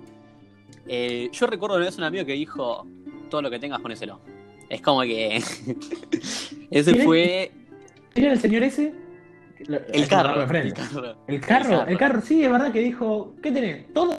Eh, 0.86 1.30
yo 1.32 1.46
recuerdo 1.46 1.76
una 1.76 1.84
vez 1.84 1.96
un 1.98 2.04
amigo 2.04 2.24
que 2.24 2.32
dijo, 2.32 2.86
todo 3.30 3.42
lo 3.42 3.50
que 3.50 3.58
tengas, 3.58 3.80
ponéselo. 3.80 4.20
Es 4.68 4.80
como 4.80 5.02
que... 5.02 5.36
Ese 6.70 6.94
fue 7.04 7.52
¿Quién 8.14 8.26
era 8.26 8.34
el 8.34 8.40
señor 8.40 8.62
ese? 8.62 8.94
El 9.58 10.08
carro. 10.08 10.42
El 10.42 10.48
carro. 10.48 10.62
El 10.62 10.72
carro, 10.72 11.16
El 11.26 11.40
carro. 11.40 11.86
el 11.88 11.98
carro, 11.98 12.20
sí, 12.20 12.44
es 12.44 12.50
verdad 12.50 12.72
que 12.72 12.78
dijo, 12.78 13.34
¿qué 13.42 13.50
tenés? 13.50 13.92
Todo, 13.92 14.18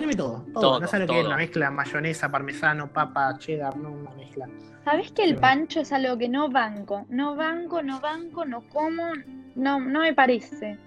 dime 0.00 0.14
todo, 0.16 0.44
todo. 0.52 0.60
Todo, 0.60 0.80
no 0.80 0.86
sé 0.88 0.98
lo 0.98 1.06
que 1.06 1.20
es 1.20 1.26
una 1.26 1.36
mezcla 1.36 1.70
mayonesa, 1.70 2.30
parmesano, 2.30 2.88
papa, 2.92 3.36
cheddar, 3.38 3.76
no 3.76 3.90
una 3.92 4.10
mezcla. 4.12 4.48
¿Sabés 4.84 5.12
que 5.12 5.22
el 5.24 5.30
Sí. 5.34 5.36
pancho 5.36 5.80
es 5.80 5.92
algo 5.92 6.16
que 6.18 6.28
no 6.28 6.48
banco? 6.48 7.04
No 7.10 7.36
banco, 7.36 7.82
no 7.82 8.00
banco, 8.00 8.44
no 8.44 8.62
como, 8.68 9.12
no, 9.54 9.78
no 9.80 10.00
me 10.00 10.14
parece. 10.14 10.78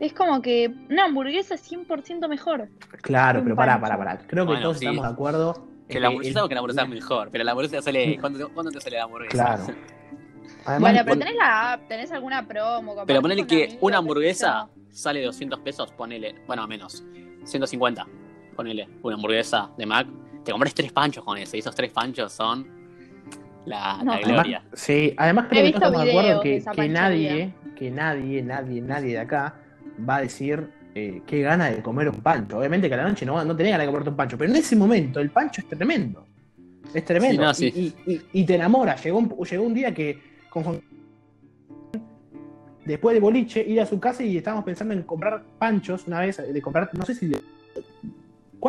Es 0.00 0.12
como 0.12 0.42
que 0.42 0.72
una 0.90 1.04
hamburguesa 1.04 1.54
es 1.54 1.62
100% 1.62 2.28
mejor. 2.28 2.68
Claro, 3.02 3.40
pero 3.42 3.56
pará, 3.56 3.80
pará, 3.80 3.96
pará. 3.96 4.18
Creo 4.26 4.44
que 4.44 4.48
Bueno, 4.52 4.62
todos 4.62 4.78
sí. 4.78 4.86
estamos 4.86 5.06
de 5.06 5.12
acuerdo. 5.12 5.66
Que 5.88 5.98
la 6.00 6.08
hamburguesa, 6.08 6.28
el- 6.28 6.34
sabemos 6.34 6.48
que 6.48 6.54
la 6.54 6.58
hamburguesa 6.60 6.82
es 6.82 6.88
mejor, 6.88 7.28
pero 7.30 7.44
la 7.44 7.50
hamburguesa 7.52 7.82
sale. 7.82 8.18
¿Cuánto, 8.20 8.48
cuánto 8.52 8.70
te 8.72 8.80
sale 8.80 8.96
la 8.98 9.04
hamburguesa? 9.04 9.44
Claro. 9.56 9.62
Además, 10.64 10.80
bueno, 10.80 10.98
pero 11.04 11.06
pon- 11.14 11.18
tenés 11.20 11.34
la 11.36 11.72
app, 11.72 11.88
tenés 11.88 12.12
alguna 12.12 12.46
promo. 12.46 12.94
Pero 13.06 13.22
ponele 13.22 13.46
que 13.46 13.78
una 13.80 13.98
hamburguesa 13.98 14.68
sale 14.90 15.22
200 15.24 15.60
pesos, 15.60 15.92
ponele. 15.92 16.34
Bueno, 16.46 16.66
menos. 16.66 17.04
150. 17.44 18.06
Ponele 18.58 18.88
una 19.02 19.14
hamburguesa 19.14 19.70
de 19.78 19.86
Mac. 19.86 20.08
Te 20.44 20.50
compras 20.50 20.74
tres 20.74 20.90
panchos 20.90 21.22
con 21.22 21.38
eso. 21.38 21.54
Y 21.56 21.60
esos 21.60 21.72
tres 21.76 21.92
panchos 21.92 22.32
son 22.32 22.66
la, 23.66 23.98
No, 23.98 24.04
la 24.06 24.14
además- 24.16 24.24
gloria. 24.32 24.62
sí, 24.72 25.14
además 25.16 25.46
creo 25.48 25.62
que 25.62 25.68
estamos 25.68 26.02
de 26.02 26.10
acuerdo 26.10 26.40
que, 26.40 26.88
nadie, 26.88 27.54
que 27.76 27.90
nadie, 27.92 28.42
nadie, 28.42 28.82
nadie 28.82 29.10
de 29.12 29.18
acá 29.20 29.54
va 30.08 30.16
a 30.16 30.20
decir 30.22 30.70
eh, 30.96 31.22
qué 31.24 31.40
gana 31.42 31.66
de 31.70 31.80
comer 31.82 32.08
un 32.08 32.16
pancho. 32.20 32.58
Obviamente 32.58 32.88
que 32.88 32.94
a 32.94 32.96
la 32.96 33.08
noche 33.08 33.24
no, 33.24 33.44
no 33.44 33.54
tenés 33.54 33.70
ganas 33.70 33.86
de 33.86 33.92
comerte 33.92 34.10
un 34.10 34.16
pancho, 34.16 34.36
pero 34.36 34.50
en 34.50 34.56
ese 34.56 34.74
momento 34.74 35.20
el 35.20 35.30
pancho 35.30 35.60
es 35.60 35.68
tremendo. 35.68 36.26
Es 36.92 37.04
tremendo. 37.04 37.54
Sí, 37.54 37.66
no, 37.66 37.72
sí. 37.72 37.94
Y, 38.04 38.10
y- 38.10 38.14
y- 38.16 38.22
y 38.40 38.44
te 38.44 38.56
enamora. 38.56 38.96
Llegó 38.96 39.18
un, 39.18 39.28
llegó 39.48 39.62
un 39.62 39.74
día 39.74 39.94
que 39.94 40.20
con 40.50 40.64
Juan- 40.64 40.80
después 42.84 43.14
de 43.14 43.20
boliche, 43.20 43.60
ir 43.64 43.80
a 43.80 43.86
su 43.86 44.00
casa 44.00 44.24
y 44.24 44.36
estábamos 44.36 44.64
pensando 44.64 44.94
en 44.94 45.02
comprar 45.04 45.44
panchos 45.60 46.08
una 46.08 46.20
vez, 46.20 46.38
de 46.38 46.60
comprar, 46.60 46.90
no 46.94 47.04
sé 47.04 47.14
si... 47.14 47.28
de- 47.28 47.38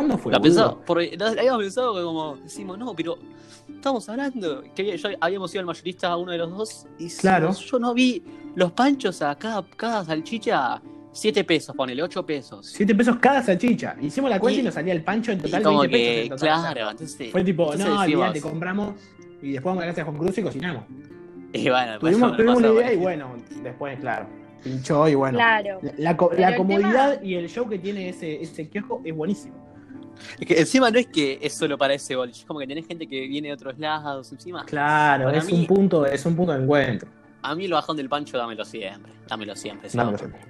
¿Cuándo 0.00 0.18
fue? 0.18 0.32
La 0.32 0.38
boludo? 0.38 0.54
pensaba, 0.56 0.84
porque 0.84 1.16
la- 1.18 1.28
habíamos 1.28 1.62
pensado 1.62 1.94
que 1.94 2.02
como 2.02 2.36
decimos, 2.36 2.78
no, 2.78 2.94
pero 2.94 3.18
estamos 3.74 4.08
hablando 4.08 4.62
que 4.74 4.96
yo 4.96 5.08
habíamos 5.20 5.52
ido 5.54 5.60
al 5.60 5.66
mayorista 5.66 6.08
a 6.08 6.16
uno 6.16 6.32
de 6.32 6.38
los 6.38 6.50
dos 6.50 6.86
y 6.98 7.08
Claro. 7.08 7.52
yo 7.52 7.78
no 7.78 7.94
vi 7.94 8.22
los 8.54 8.72
panchos 8.72 9.22
a 9.22 9.34
cada, 9.36 9.64
cada 9.76 10.04
salchicha 10.04 10.80
7 11.12 11.42
pesos, 11.44 11.74
ponele 11.74 12.02
8 12.02 12.24
pesos. 12.24 12.66
7 12.66 12.94
pesos 12.94 13.16
cada 13.20 13.42
salchicha. 13.42 13.96
Hicimos 14.00 14.30
la 14.30 14.38
cuenta 14.38 14.58
y, 14.58 14.60
Y- 14.60 14.64
nos 14.64 14.74
salía 14.74 14.92
el 14.92 15.02
pancho 15.02 15.32
en 15.32 15.38
Y 15.38 15.42
total 15.42 15.62
como 15.62 15.80
20 15.80 15.96
pesos. 15.98 16.22
en 16.22 16.28
total. 16.30 16.60
Claro, 16.74 16.90
entonces. 16.90 17.32
Fue 17.32 17.44
tipo, 17.44 17.62
entonces 17.64 17.86
no, 17.88 18.00
decimos- 18.00 18.22
olvídate, 18.28 18.40
compramos 18.40 18.94
y 19.42 19.52
después 19.52 19.64
vamos 19.70 19.82
a 19.82 19.86
gracias 19.86 20.06
a 20.06 20.10
Juan 20.10 20.22
Cruz 20.22 20.38
y 20.38 20.42
cocinamos. 20.42 20.84
Y 21.52 21.68
bueno, 21.68 21.98
Tuvimos, 21.98 22.36
tuvimos 22.36 22.62
la 22.62 22.68
por 22.68 22.76
idea 22.76 22.92
y 22.92 22.96
bueno, 22.96 23.34
después, 23.62 23.98
claro, 23.98 24.26
pinchó 24.62 25.08
y 25.08 25.14
bueno. 25.16 25.36
Claro. 25.38 25.80
La, 25.82 26.12
la 26.12 26.16
la 26.50 26.56
comodidad 26.56 27.14
tema- 27.14 27.26
y 27.26 27.34
el 27.34 27.48
show 27.48 27.68
que 27.68 27.78
tiene 27.80 28.08
ese, 28.10 28.40
ese 28.40 28.68
kiosco 28.68 29.00
es 29.04 29.12
buenísimo. 29.14 29.54
Es 30.38 30.46
que 30.46 30.58
encima 30.60 30.90
no 30.90 30.98
es 30.98 31.06
que 31.06 31.38
es 31.40 31.54
solo 31.54 31.78
para 31.78 31.94
ese 31.94 32.14
boliche, 32.16 32.40
es 32.40 32.44
como 32.46 32.60
que 32.60 32.66
tenés 32.66 32.86
gente 32.86 33.06
que 33.06 33.26
viene 33.28 33.48
de 33.48 33.54
otros 33.54 33.78
lados. 33.78 34.30
Encima, 34.32 34.64
Claro, 34.64 35.30
es 35.30 35.46
mí- 35.46 35.52
un 35.60 35.66
punto, 35.66 36.04
es 36.06 36.24
un 36.26 36.36
punto 36.36 36.52
de 36.52 36.62
encuentro. 36.62 37.08
a 37.42 37.54
mí 37.54 37.64
el 37.64 37.72
bajón 37.72 37.96
del 37.96 38.08
pancho, 38.08 38.36
dámelo 38.36 38.64
siempre. 38.64 39.12
Dámelo 39.28 39.56
siempre. 39.56 39.88
¿sí? 39.88 39.96
Dámelo 39.96 40.18
siempre. 40.18 40.40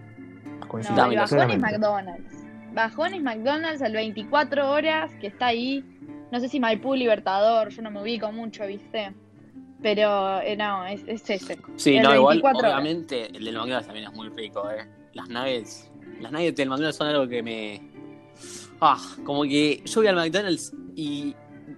No, 0.60 0.68
Coincido 0.68 0.96
Dámelo, 0.96 1.12
el 1.12 1.24
bajón 1.24 1.38
es 1.38 1.44
plenamente. 1.46 1.78
McDonald's. 1.78 2.34
Bajón 2.74 3.14
es 3.14 3.22
McDonald's 3.22 3.82
al 3.82 3.92
24 3.92 4.70
horas, 4.70 5.10
que 5.20 5.26
está 5.28 5.46
ahí. 5.48 5.84
No 6.32 6.38
sé 6.40 6.48
si 6.48 6.60
Maipú 6.60 6.94
Libertador, 6.94 7.70
yo 7.70 7.82
no 7.82 7.90
me 7.90 8.00
ubico 8.02 8.30
mucho, 8.32 8.66
¿viste? 8.66 9.12
Pero 9.82 10.40
eh, 10.42 10.56
no, 10.56 10.86
es, 10.86 11.02
es 11.06 11.28
ese. 11.30 11.58
Sí, 11.76 11.96
El 11.96 12.02
no, 12.02 12.14
igual, 12.14 12.36
24 12.42 12.58
horas. 12.58 12.72
obviamente, 12.80 13.26
el 13.36 13.44
del 13.44 13.54
McDonald's 13.54 13.86
también 13.86 14.06
es 14.08 14.12
muy 14.14 14.28
rico, 14.28 14.70
eh. 14.70 14.86
Las 15.14 15.28
nuggets, 15.28 15.90
las 16.20 16.30
nuggets 16.30 16.56
del 16.56 16.68
McDonald's 16.68 16.96
son 16.98 17.06
algo 17.08 17.26
que 17.28 17.42
me... 17.42 17.89
Ah, 18.80 18.98
como 19.24 19.42
que 19.42 19.82
yo 19.84 20.00
voy 20.00 20.06
al 20.08 20.16
McDonald's 20.16 20.72
y 20.96 21.34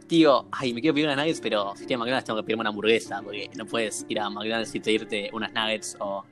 digo, 0.08 0.46
ay, 0.52 0.72
me 0.72 0.80
quiero 0.80 0.94
pedir 0.94 1.06
unas 1.06 1.16
nuggets, 1.18 1.40
pero 1.40 1.72
si 1.74 1.82
estoy 1.82 1.94
en 1.94 2.00
McDonald's 2.00 2.24
tengo 2.26 2.38
que 2.40 2.44
pedirme 2.44 2.60
una 2.60 2.70
hamburguesa, 2.70 3.20
porque 3.22 3.50
no 3.56 3.66
puedes 3.66 4.06
ir 4.08 4.20
a 4.20 4.30
McDonald's 4.30 4.74
y 4.74 4.80
pedirte 4.80 5.30
unas 5.32 5.52
nuggets 5.52 5.96
o 6.00 6.24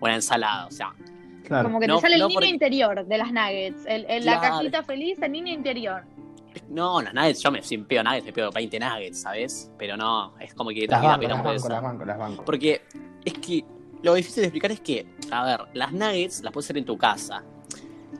una 0.00 0.14
ensalada, 0.14 0.66
o 0.66 0.70
sea, 0.70 0.94
Claro. 1.44 1.68
Como 1.68 1.78
que 1.78 1.86
No, 1.86 1.96
te 1.96 2.00
sale 2.02 2.14
el 2.16 2.20
no 2.22 2.26
niño 2.26 2.36
porque- 2.38 2.48
interior 2.48 3.06
de 3.06 3.18
las 3.18 3.30
nuggets. 3.32 3.86
El, 3.86 4.04
el- 4.08 4.26
La 4.26 4.40
cajita 4.40 4.82
feliz, 4.82 5.16
el 5.22 5.30
niño 5.30 5.52
interior. 5.52 6.02
no, 6.68 7.00
las 7.00 7.14
nuggets, 7.14 7.40
yo 7.40 7.52
me, 7.52 7.62
si 7.62 7.78
me 7.78 7.84
pido 7.84 8.02
nuggets, 8.02 8.24
me 8.26 8.32
pido 8.32 8.50
20 8.50 8.80
nuggets, 8.80 9.20
¿sabes? 9.20 9.70
Pero 9.78 9.96
no, 9.96 10.34
es 10.40 10.52
como 10.54 10.70
que 10.70 10.88
Las 10.88 11.00
también 11.00 11.30
la 11.30 11.36
banco, 11.40 11.68
las 11.68 11.82
banco, 11.82 12.04
las 12.04 12.18
banco. 12.18 12.44
Porque 12.44 12.82
es 13.24 13.34
que 13.34 13.64
lo 14.02 14.14
difícil 14.14 14.40
de 14.40 14.46
explicar 14.48 14.72
es 14.72 14.80
que, 14.80 15.06
a 15.30 15.44
ver, 15.44 15.60
las 15.74 15.92
nuggets 15.92 16.42
las 16.42 16.52
puedes 16.52 16.66
hacer 16.66 16.78
en 16.78 16.84
tu 16.84 16.98
casa. 16.98 17.44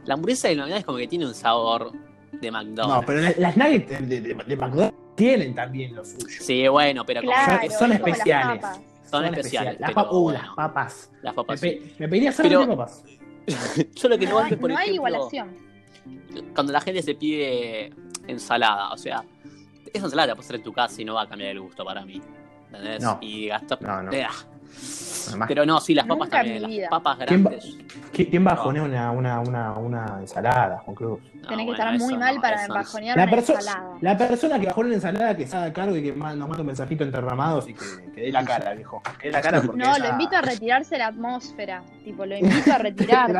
La 0.07 0.14
hamburguesa 0.14 0.49
del 0.49 0.57
McDonald's 0.59 0.81
es 0.81 0.87
como 0.87 0.99
que 0.99 1.09
tiene 1.09 1.27
un 1.27 1.35
sabor 1.35 1.92
de 2.33 2.51
McDonald's. 2.51 2.88
No, 3.01 3.03
pero 3.07 3.21
la- 3.21 3.35
las 3.38 3.57
nuggets 3.57 3.88
de, 3.88 3.99
de- 4.07 4.21
de- 4.21 4.35
de 4.35 4.57
McDonald's 4.57 4.95
tienen 5.14 5.55
también 5.55 5.95
lo 5.95 6.05
suyo. 6.05 6.27
Sí, 6.40 6.66
bueno, 6.69 7.05
pero 7.07 7.21
como 7.23 7.33
Claro, 7.33 7.61
que 7.61 7.71
son- 7.71 7.90
las 7.90 7.99
especiales. 7.99 8.64
son 9.11 9.25
especiales. 9.25 9.81
Las, 9.81 9.92
pero 9.92 10.11
uh, 10.12 10.21
bueno, 10.23 10.40
las 10.42 10.55
papas. 10.55 11.11
las 11.23 11.33
Me, 11.33 11.37
papas. 11.37 11.61
pe- 11.61 11.95
me 11.99 12.09
pediría 12.09 12.33
solamente 12.33 12.66
papas. 12.77 13.05
Yo 13.95 14.09
lo 14.09 14.19
que 14.19 14.27
no, 14.27 14.40
No, 14.40 14.47
es, 14.47 14.57
por 14.57 14.71
no 14.71 14.77
hay 14.77 14.90
igualación. 14.95 15.57
cuando 16.55 16.73
la 16.73 16.81
gente 16.81 17.03
se 17.03 17.14
pide 17.14 17.92
ensalada, 18.27 18.90
o 18.92 18.97
sea, 18.99 19.25
esa 19.92 20.05
ensalada 20.05 20.29
la 20.29 20.35
puedes 20.35 20.47
hacer 20.49 20.57
en 20.57 20.62
tu 20.64 20.73
casa 20.73 21.01
y 21.01 21.05
no 21.05 21.14
va 21.14 21.23
a 21.23 21.29
cambiar 21.29 21.51
el 21.53 21.61
gusto 21.61 21.85
para 21.85 22.05
mí. 22.05 22.21
¿Entendés? 22.66 23.03
No. 23.03 23.19
Y 23.23 23.47
gastar. 23.47 23.81
No, 23.81 24.03
no. 24.03 24.11
Eh. 24.77 25.39
Pero 25.49 25.67
no, 25.67 25.81
sí, 25.81 25.93
las 25.95 26.07
papas 26.07 26.31
también. 26.31 26.62
Las 26.83 26.89
papas 26.91 27.19
¿Quién 27.27 27.45
va- 27.45 27.51
grandes. 27.51 27.77
¿Qui- 28.12 28.31
¿Quién 28.31 28.45
bajonea 28.45 28.83
una, 28.85 29.11
una, 29.11 29.41
una, 29.41 29.73
una 29.73 30.17
ensalada, 30.21 30.79
Juan 30.79 30.95
Cruz? 30.95 31.21
No, 31.35 31.49
Tenés 31.49 31.49
que 31.49 31.55
bueno, 31.55 31.73
estar 31.73 31.99
muy 31.99 32.17
mal 32.17 32.37
no, 32.37 32.41
para 32.41 32.67
bajonear 32.69 33.17
La, 33.17 33.25
una 33.25 33.33
perso- 33.33 33.55
ensalada. 33.55 33.95
la 34.01 34.17
persona 34.19 34.61
que 34.61 34.67
bajó 34.67 34.81
una 34.83 34.95
ensalada 34.95 35.37
que 35.37 35.47
se 35.47 35.57
haga 35.57 35.73
cargo 35.73 35.97
y 35.97 36.03
que 36.05 36.09
nos 36.12 36.19
manda 36.39 36.61
un 36.61 36.67
mensajito 36.67 37.03
entre 37.05 37.21
ramados 37.21 37.69
y 37.69 37.75
que, 37.75 38.12
que 38.15 38.21
dé 38.23 38.33
la 38.33 38.45
cara, 38.45 38.73
viejo. 38.75 39.03
Que 39.21 39.27
dé 39.29 39.33
la 39.33 39.41
cara 39.43 39.61
porque 39.61 39.79
No, 39.83 39.91
esa- 39.97 39.99
lo 39.99 40.09
invito 40.12 40.37
a 40.37 40.43
retirarse 40.43 40.97
la 40.97 41.09
atmósfera. 41.09 41.83
Tipo, 42.05 42.25
lo 42.25 42.37
invito 42.37 42.73
a 42.73 42.79
retirar. 42.79 43.37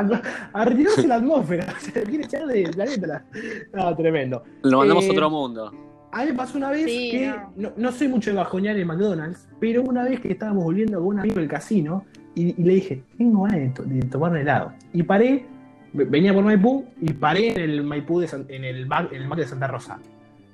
a 0.53 0.65
retirarse 0.65 1.07
la 1.07 1.15
atmósfera. 1.17 1.67
Se 1.81 2.03
quiere 2.03 2.25
echar 2.25 2.47
del 2.47 2.71
planeta. 2.71 3.25
No, 3.73 3.95
tremendo. 3.97 4.43
Lo 4.63 4.79
mandamos 4.79 5.05
Eh, 5.05 5.09
a 5.09 5.13
otro 5.13 5.31
mundo. 5.31 5.73
A 6.17 6.25
mí 6.25 6.31
me 6.31 6.35
pasó 6.35 6.57
una 6.57 6.71
vez 6.71 6.87
Sí, 6.87 7.11
que 7.11 7.27
no. 7.29 7.53
no. 7.57 7.73
no 7.77 7.93
soy 7.93 8.09
mucho 8.09 8.31
de 8.31 8.37
bajonear 8.37 8.77
en 8.79 8.87
McDonald's, 8.87 9.49
pero 9.61 9.83
una 9.83 10.03
vez 10.05 10.19
que 10.21 10.33
estábamos 10.33 10.65
volviendo 10.65 10.99
con 10.99 11.09
un 11.09 11.19
amigo 11.21 11.37
del 11.37 11.49
casino 11.49 12.05
y, 12.35 12.59
y 12.59 12.65
le 12.65 12.75
dije, 12.75 13.03
tengo 13.19 13.43
ganas 13.43 13.61
de, 13.61 13.69
to- 13.69 13.83
de 13.83 14.01
tomar 14.03 14.31
un 14.33 14.39
helado. 14.39 14.73
Y 14.95 15.03
paré, 15.03 15.45
ve- 15.93 16.05
venía 16.07 16.33
por 16.33 16.43
Maipú 16.45 16.87
y 17.03 17.13
paré 17.13 17.51
en 17.51 17.59
el 17.71 17.83
Maipú 17.85 18.21
de 18.21 18.29
San- 18.29 18.47
en 18.49 18.65
el 18.65 18.87
Mac, 18.87 19.13
en 19.13 19.23
el 19.23 19.29
Mac 19.29 19.39
de 19.41 19.47
Santa 19.47 19.67
Rosa. 19.67 19.99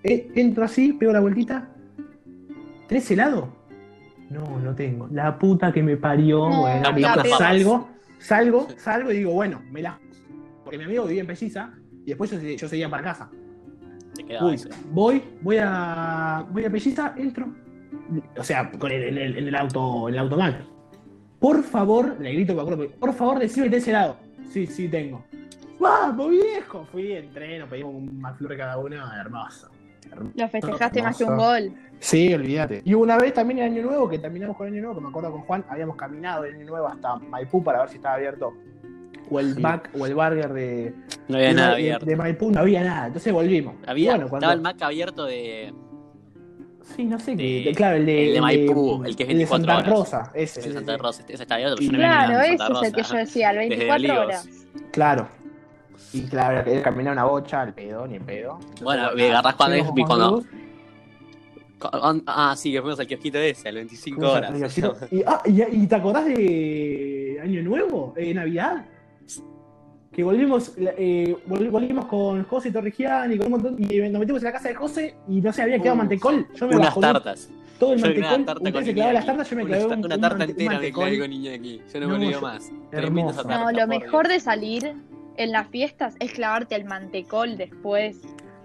Eh, 0.03 0.33
entro 0.35 0.64
así, 0.64 0.94
pego 0.94 1.12
la 1.12 1.20
vueltita. 1.20 1.68
¿Tenés 2.88 3.09
helado? 3.12 3.48
No, 4.31 4.59
no 4.59 4.75
tengo. 4.75 5.09
La 5.12 5.38
puta 5.38 5.72
que 5.72 5.83
me 5.83 5.96
parió. 5.96 6.48
No, 6.51 6.61
bueno, 6.62 6.85
salgo, 7.38 7.88
salgo, 8.18 8.66
salgo 8.79 9.12
y 9.12 9.18
digo, 9.18 9.33
bueno, 9.33 9.62
me 9.70 9.81
la. 9.83 9.98
Porque 10.64 10.77
mi 10.79 10.85
amigo 10.85 11.05
vivía 11.05 11.20
en 11.20 11.27
Pelliza 11.29 11.70
y 12.05 12.09
después 12.09 12.31
yo, 12.33 12.38
yo 12.40 12.68
seguía 12.68 12.88
para 12.90 13.03
casa. 13.05 13.31
Uy, 14.40 14.61
voy, 14.90 15.23
voy 15.40 15.57
a. 15.61 16.45
Voy 16.51 16.64
a 16.64 16.71
Pelliza, 16.71 17.14
entro. 17.16 17.47
O 18.37 18.45
sea, 18.45 18.71
con 18.71 18.90
el, 18.90 19.03
en, 19.05 19.18
el, 19.18 19.38
en 19.38 19.49
el 19.49 19.55
auto, 19.55 20.09
en 20.09 20.14
el 20.14 20.21
automac. 20.21 20.62
Por 21.38 21.62
favor, 21.62 22.16
le 22.21 22.33
grito, 22.33 22.55
me 22.55 22.62
acuerdo, 22.62 22.88
por 23.01 23.12
favor, 23.12 23.38
decime 23.38 23.64
que 23.66 23.71
tenés 23.71 23.88
helado. 23.88 24.16
Sí, 24.49 24.66
sí 24.66 24.88
tengo. 24.88 25.25
¡Vamos, 25.81 26.31
viejo! 26.31 26.85
Fui, 26.92 27.12
entré, 27.12 27.59
nos 27.59 27.68
pedimos 27.68 27.95
un 27.95 28.21
McFlurry 28.21 28.57
cada 28.57 28.79
uno, 28.79 28.97
hermoso. 29.21 29.68
Hermoso. 30.11 30.35
Lo 30.37 30.49
festejaste 30.49 31.03
más 31.03 31.18
que 31.18 31.25
un 31.25 31.37
gol. 31.37 31.73
Sí, 31.99 32.33
olvídate. 32.33 32.83
Y 32.85 32.95
una 32.95 33.16
vez 33.16 33.35
también 33.35 33.59
en 33.59 33.73
Año 33.73 33.83
Nuevo, 33.83 34.09
que 34.09 34.18
terminamos 34.18 34.57
con 34.57 34.68
Año 34.68 34.81
Nuevo, 34.81 34.95
que 34.95 35.01
me 35.01 35.09
acuerdo 35.09 35.33
con 35.33 35.40
Juan, 35.42 35.64
habíamos 35.68 35.97
caminado 35.97 36.45
en 36.45 36.55
Año 36.55 36.66
Nuevo 36.66 36.87
hasta 36.87 37.16
Maipú 37.16 37.64
para 37.64 37.81
ver 37.81 37.88
si 37.88 37.97
estaba 37.97 38.14
abierto. 38.14 38.53
O 39.33 39.40
el 39.40 39.55
back 39.55 39.90
o 39.99 40.05
el 40.07 40.14
burger 40.14 40.53
de, 40.53 40.95
No 41.29 41.37
había 41.37 41.49
de, 41.49 41.55
nada 41.55 41.68
de- 41.71 41.75
abierto. 41.75 42.07
de 42.07 42.16
Maipú, 42.16 42.51
no 42.51 42.61
había 42.61 42.83
nada. 42.85 43.07
Entonces 43.07 43.33
volvimos. 43.33 43.75
Había, 43.87 44.11
Bueno, 44.12 44.29
cuando- 44.29 44.45
Estaba 44.47 44.53
el 44.55 44.61
Mac 44.61 44.83
abierto 44.83 45.25
de, 45.25 45.73
Sí, 46.97 47.05
no 47.05 47.18
sé. 47.18 47.31
de- 47.33 47.37
qué- 47.38 47.62
de- 47.71 47.75
claro, 47.75 47.97
el 47.97 48.05
de, 48.07 48.29
el 48.29 48.35
de 48.35 48.40
Maipú, 48.42 49.03
el 49.05 49.16
que 49.16 49.23
es 49.23 49.29
de 49.29 49.35
24 49.35 49.66
Santa 49.66 49.77
horas. 49.79 49.88
Rosa, 49.99 50.31
ese. 50.35 50.61
de 50.61 50.66
sí, 50.68 50.73
Santa. 50.75 50.97
Rosa. 50.99 51.23
Ese 51.27 51.42
está 51.42 51.55
abierto, 51.55 51.77
pero 51.79 51.87
yo 51.87 51.92
no 51.92 51.99
había 52.05 52.27
Claro, 52.27 52.40
ese 52.42 52.59
Santa 52.59 52.79
es 52.81 52.87
el 52.88 52.92
que 52.95 53.01
Rosa. 53.03 53.12
yo 53.14 53.18
decía, 53.21 53.53
las 53.53 53.68
Desde 53.68 53.77
24 53.87 53.95
Olivos. 53.97 54.27
horas. 54.27 54.49
Claro. 54.90 55.29
Y 56.12 56.21
claro, 56.23 56.83
caminar 56.83 57.12
una 57.14 57.25
bocha, 57.25 57.62
al 57.62 57.73
pedo, 57.73 58.07
ni 58.07 58.16
en 58.16 58.27
pedo. 58.27 58.59
Entonces, 58.61 58.83
Bueno, 58.83 59.11
me 59.16 59.31
agarrás 59.31 59.55
cuando 59.55 59.77
es- 59.77 59.85
cuando- 60.07 60.45
Ah, 62.27 62.55
sí, 62.57 62.71
que 62.71 62.81
fuimos 62.81 63.01
al 63.01 63.07
kiosquito 63.09 63.38
ese, 63.38 63.68
al 63.68 63.75
25 63.77 64.21
fuimos 64.21 64.37
horas. 64.37 64.53
Y, 65.11 65.23
ah, 65.27 65.40
y, 65.45 65.62
y 65.83 65.87
te 65.88 65.95
acordás 65.97 66.27
de 66.27 67.40
Año 67.42 67.62
Nuevo? 67.62 68.14
Eh, 68.16 68.33
Navidad. 68.35 68.85
Que 70.12 70.22
volvimos, 70.22 70.72
eh, 70.77 71.35
vol- 71.48 71.70
volvimos 71.70 72.05
con 72.05 72.44
José 72.44 72.70
Torrigiani 72.70 73.38
con 73.38 73.46
un 73.46 73.53
montón, 73.53 73.77
y 73.79 73.98
nos 74.11 74.20
metimos 74.20 74.42
en 74.42 74.44
la 74.44 74.53
casa 74.53 74.68
de 74.68 74.75
José 74.75 75.14
y 75.27 75.40
no 75.40 75.53
se 75.53 75.62
había 75.62 75.79
quedado 75.79 75.94
Uh, 75.94 75.98
mantecol. 75.98 76.46
Yo 76.55 76.66
me 76.68 76.77
Unas 76.77 77.01
tartas. 77.01 77.51
todo 77.79 77.94
el 77.94 77.98
Yo 78.01 78.07
mantecol. 78.07 78.35
una 78.37 78.44
tarta 78.46 78.68
Usted 78.68 78.85
se 78.85 78.92
clavaba 78.94 79.12
las 79.14 79.27
tartas, 79.27 79.51
yo 79.51 79.57
me 79.57 79.62
esta- 79.62 79.77
un, 79.79 79.85
una 80.05 80.14
un 80.14 80.20
tarta 80.20 80.29
mante- 80.38 80.51
entera 80.51 80.68
me 80.70 80.75
mantecol. 80.77 81.03
clavé 81.05 81.18
con 81.18 81.33
Iñaki. 81.33 81.83
Yo 81.92 82.01
no, 82.01 82.07
No, 82.09 82.18
me 82.18 82.25
olvido 82.27 82.40
más. 82.42 82.72
Hermoso. 82.92 83.31
esa 83.31 83.42
tarta, 83.48 83.59
No, 83.72 83.72
lo 83.81 83.87
mejor 83.87 84.27
Dios. 84.29 84.35
de 84.35 84.40
salir 84.40 84.94
en 85.38 85.51
las 85.53 85.68
fiestas 85.68 86.14
es 86.20 86.33
clavarte 86.33 86.75
el 86.75 86.85
mantecol 86.85 87.57
después. 87.57 88.20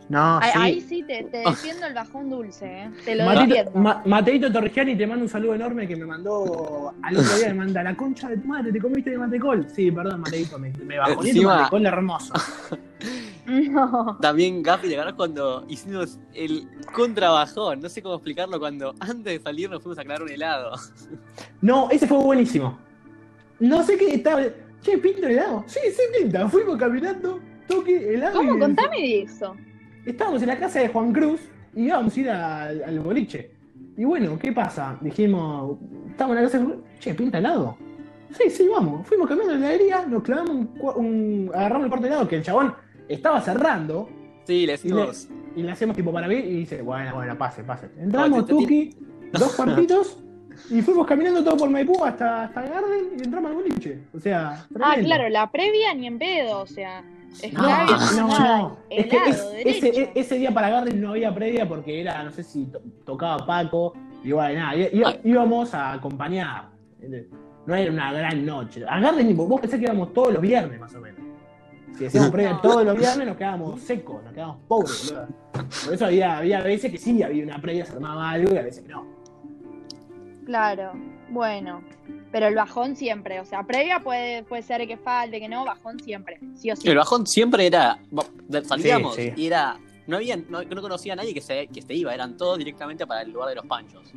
No, 0.09 0.37
Ahí, 0.39 0.51
sí. 0.51 0.57
ahí 0.59 0.81
sí 0.81 1.03
te, 1.03 1.23
te 1.25 1.39
defiendo 1.39 1.85
el 1.85 1.93
bajón 1.93 2.29
dulce, 2.29 2.65
¿eh? 2.65 2.91
Te 3.03 3.15
lo 3.15 3.25
Mateito, 3.25 3.47
defiendo. 3.55 3.79
Ma- 3.79 4.01
Mateito 4.05 4.51
Torrigiani 4.51 4.95
te 4.95 5.05
mando 5.05 5.23
un 5.25 5.29
saludo 5.29 5.55
enorme 5.55 5.85
que 5.85 5.97
me 5.97 6.05
mandó 6.05 6.93
al 7.03 7.17
otro 7.17 7.37
día, 7.37 7.47
me 7.49 7.55
manda 7.55 7.83
la 7.83 7.93
concha 7.95 8.29
de 8.29 8.37
tu 8.37 8.47
madre, 8.47 8.71
te 8.71 8.79
comiste 8.79 9.09
de 9.09 9.17
mantecol. 9.17 9.67
Sí, 9.69 9.91
perdón, 9.91 10.21
Mateito, 10.21 10.57
me, 10.57 10.71
me 10.71 10.97
bajó 10.97 11.15
tu 11.21 11.27
Encima- 11.27 11.55
mantecol 11.55 11.85
hermoso. 11.85 12.33
No. 13.47 14.17
También, 14.19 14.61
Gafi, 14.61 14.87
¿te 14.89 14.95
acuerdas 14.95 15.13
cuando 15.13 15.65
hicimos 15.69 16.19
el 16.33 16.67
contrabajón? 16.93 17.79
No 17.79 17.87
sé 17.87 18.01
cómo 18.01 18.15
explicarlo, 18.15 18.59
cuando 18.59 18.93
antes 18.99 19.23
de 19.23 19.39
salir 19.39 19.69
nos 19.69 19.81
fuimos 19.81 19.97
a 19.99 20.03
clavar 20.03 20.23
un 20.23 20.29
helado. 20.29 20.71
No, 21.61 21.89
ese 21.89 22.07
fue 22.07 22.17
buenísimo. 22.17 22.77
No 23.61 23.83
sé 23.83 23.97
qué 23.97 24.15
estaba. 24.15 24.41
Che, 24.81 24.97
pinta 24.97 25.29
helado. 25.29 25.63
Sí, 25.67 25.79
sí, 25.95 26.01
pinta. 26.19 26.47
Fuimos 26.49 26.75
caminando, 26.77 27.39
toque 27.69 28.13
helado. 28.15 28.37
¿Cómo? 28.37 28.57
y- 28.57 28.59
Contame 28.59 28.97
de 28.97 29.21
eso. 29.21 29.55
Estábamos 30.07 30.41
en 30.41 30.47
la 30.47 30.57
casa 30.59 30.79
de 30.79 30.87
Juan 30.89 31.11
Cruz 31.13 31.41
y 31.75 31.83
íbamos 31.83 32.15
a 32.15 32.19
ir 32.19 32.29
al, 32.29 32.83
al 32.83 32.99
boliche. 32.99 33.51
Y 33.97 34.05
bueno, 34.05 34.37
¿qué 34.39 34.51
pasa? 34.51 34.97
Dijimos, 35.01 35.77
estamos 36.09 36.35
en 36.37 36.43
la 36.43 36.49
casa 36.49 36.57
de 36.59 36.65
Juan 36.65 36.77
Cruz. 36.79 36.87
Che, 36.99 37.13
pinta 37.13 37.37
helado. 37.37 37.77
Sí, 38.31 38.49
sí, 38.49 38.67
vamos. 38.67 39.07
Fuimos 39.07 39.27
caminando 39.27 39.53
en 39.55 39.61
la 39.61 39.67
heladería, 39.73 40.05
nos 40.05 40.23
clavamos 40.23 40.51
un, 40.51 40.69
un- 40.95 41.51
agarramos 41.53 41.85
el 41.85 41.89
cuarto 41.89 42.03
de 42.07 42.11
helado 42.13 42.27
que 42.27 42.35
el 42.37 42.43
chabón 42.43 42.73
estaba 43.07 43.39
cerrando 43.41 44.09
Sí, 44.45 44.65
le 44.65 44.73
Y 44.73 44.75
decimos. 44.77 45.27
y 45.57 45.61
le 45.63 45.71
hacemos 45.71 45.95
tipo 45.95 46.11
para 46.13 46.27
ver 46.27 46.45
y 46.45 46.59
dice, 46.59 46.81
bueno, 46.81 47.15
bueno, 47.15 47.37
pase, 47.37 47.63
pase. 47.63 47.89
Entramos, 47.97 48.45
Tuki, 48.45 48.95
dos 49.33 49.55
cuartitos 49.57 50.23
y 50.71 50.81
fuimos 50.81 51.05
caminando 51.05 51.43
todo 51.43 51.57
por 51.57 51.69
Maipú 51.69 52.03
hasta, 52.05 52.43
hasta 52.45 52.61
Garden 52.61 53.07
y 53.19 53.23
entramos 53.23 53.51
al 53.51 53.57
boliche. 53.57 53.99
O 54.13 54.19
sea, 54.19 54.65
Ah, 54.79 54.95
claro, 55.03 55.27
la 55.29 55.51
previa 55.51 55.93
ni 55.93 56.07
en 56.07 56.17
pedo, 56.17 56.61
o 56.61 56.65
sea. 56.67 57.03
Es 57.41 57.53
No, 57.53 57.61
no, 57.61 57.67
nada, 57.67 58.57
no. 58.57 58.77
Es 58.89 59.05
que 59.07 59.17
es- 59.27 59.45
ese, 59.65 60.11
ese 60.15 60.35
día 60.37 60.51
para 60.53 60.69
Garden 60.69 60.99
no 61.01 61.11
había 61.11 61.33
previa 61.33 61.67
porque 61.67 62.01
era, 62.01 62.23
no 62.23 62.31
sé 62.31 62.43
si 62.43 62.65
to- 62.65 62.81
tocaba 63.05 63.45
Paco, 63.45 63.93
igual 64.23 64.55
nada, 64.55 64.73
íbamos 65.23 65.73
a 65.73 65.93
acompañar. 65.93 66.69
No 67.65 67.75
era 67.75 67.91
una 67.91 68.11
gran 68.13 68.45
noche. 68.45 68.83
A 68.87 68.99
Garden, 68.99 69.35
vos 69.35 69.59
pensás 69.61 69.79
que 69.79 69.85
íbamos 69.85 70.13
todos 70.13 70.33
los 70.33 70.41
viernes 70.41 70.79
más 70.79 70.95
o 70.95 71.01
menos. 71.01 71.19
Si 71.97 72.05
hacíamos 72.05 72.29
previa 72.31 72.53
No. 72.53 72.61
todos 72.61 72.85
los 72.85 72.97
viernes 72.97 73.27
nos 73.27 73.37
quedábamos 73.37 73.81
secos, 73.81 74.23
nos 74.23 74.31
quedábamos 74.33 74.61
pobres, 74.67 75.11
boludo. 75.13 75.27
Por 75.85 75.93
eso 75.93 76.05
había, 76.05 76.37
había 76.37 76.61
veces 76.61 76.91
que 76.91 76.97
sí, 76.97 77.23
había 77.23 77.43
una 77.43 77.59
previa, 77.59 77.85
se 77.85 77.93
armaba 77.93 78.29
algo 78.31 78.53
y 78.53 78.57
a 78.57 78.61
veces 78.61 78.83
que 78.83 78.89
no. 78.89 79.05
Claro, 80.45 80.93
bueno. 81.29 81.81
Pero 82.31 82.47
el 82.47 82.55
bajón 82.55 82.95
siempre, 82.95 83.39
o 83.39 83.45
sea, 83.45 83.63
previa 83.63 83.99
puede, 83.99 84.43
puede 84.43 84.61
ser 84.61 84.85
que 84.87 84.97
falte, 84.97 85.39
que 85.39 85.47
no, 85.49 85.65
bajón 85.65 85.99
siempre, 85.99 86.39
sí 86.55 86.71
o 86.71 86.75
sí. 86.75 86.87
El 86.89 86.97
bajón 86.97 87.25
siempre 87.27 87.65
era. 87.67 87.99
Salíamos 88.63 89.15
Sí, 89.15 89.31
sí. 89.35 89.41
y 89.43 89.47
era. 89.47 89.79
No 90.07 90.17
había, 90.17 90.37
no, 90.37 90.63
no 90.63 90.81
conocía 90.81 91.13
a 91.13 91.15
nadie 91.17 91.33
que 91.33 91.41
se, 91.41 91.67
que 91.67 91.81
se 91.81 91.93
iba, 91.93 92.13
eran 92.13 92.37
todos 92.37 92.57
directamente 92.57 93.05
para 93.05 93.21
el 93.23 93.31
lugar 93.31 93.49
de 93.49 93.55
los 93.55 93.65
panchos. 93.65 94.13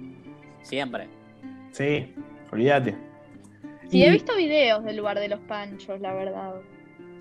Siempre. 0.63 1.09
Sí, 1.73 2.15
olvídate. 2.53 2.97
Sí, 3.89 3.99
Y- 3.99 4.05
he 4.05 4.11
visto 4.11 4.37
videos 4.37 4.85
del 4.85 4.97
lugar 4.97 5.19
de 5.19 5.29
los 5.29 5.41
panchos, 5.41 6.01
la 6.01 6.13
verdad. 6.15 6.55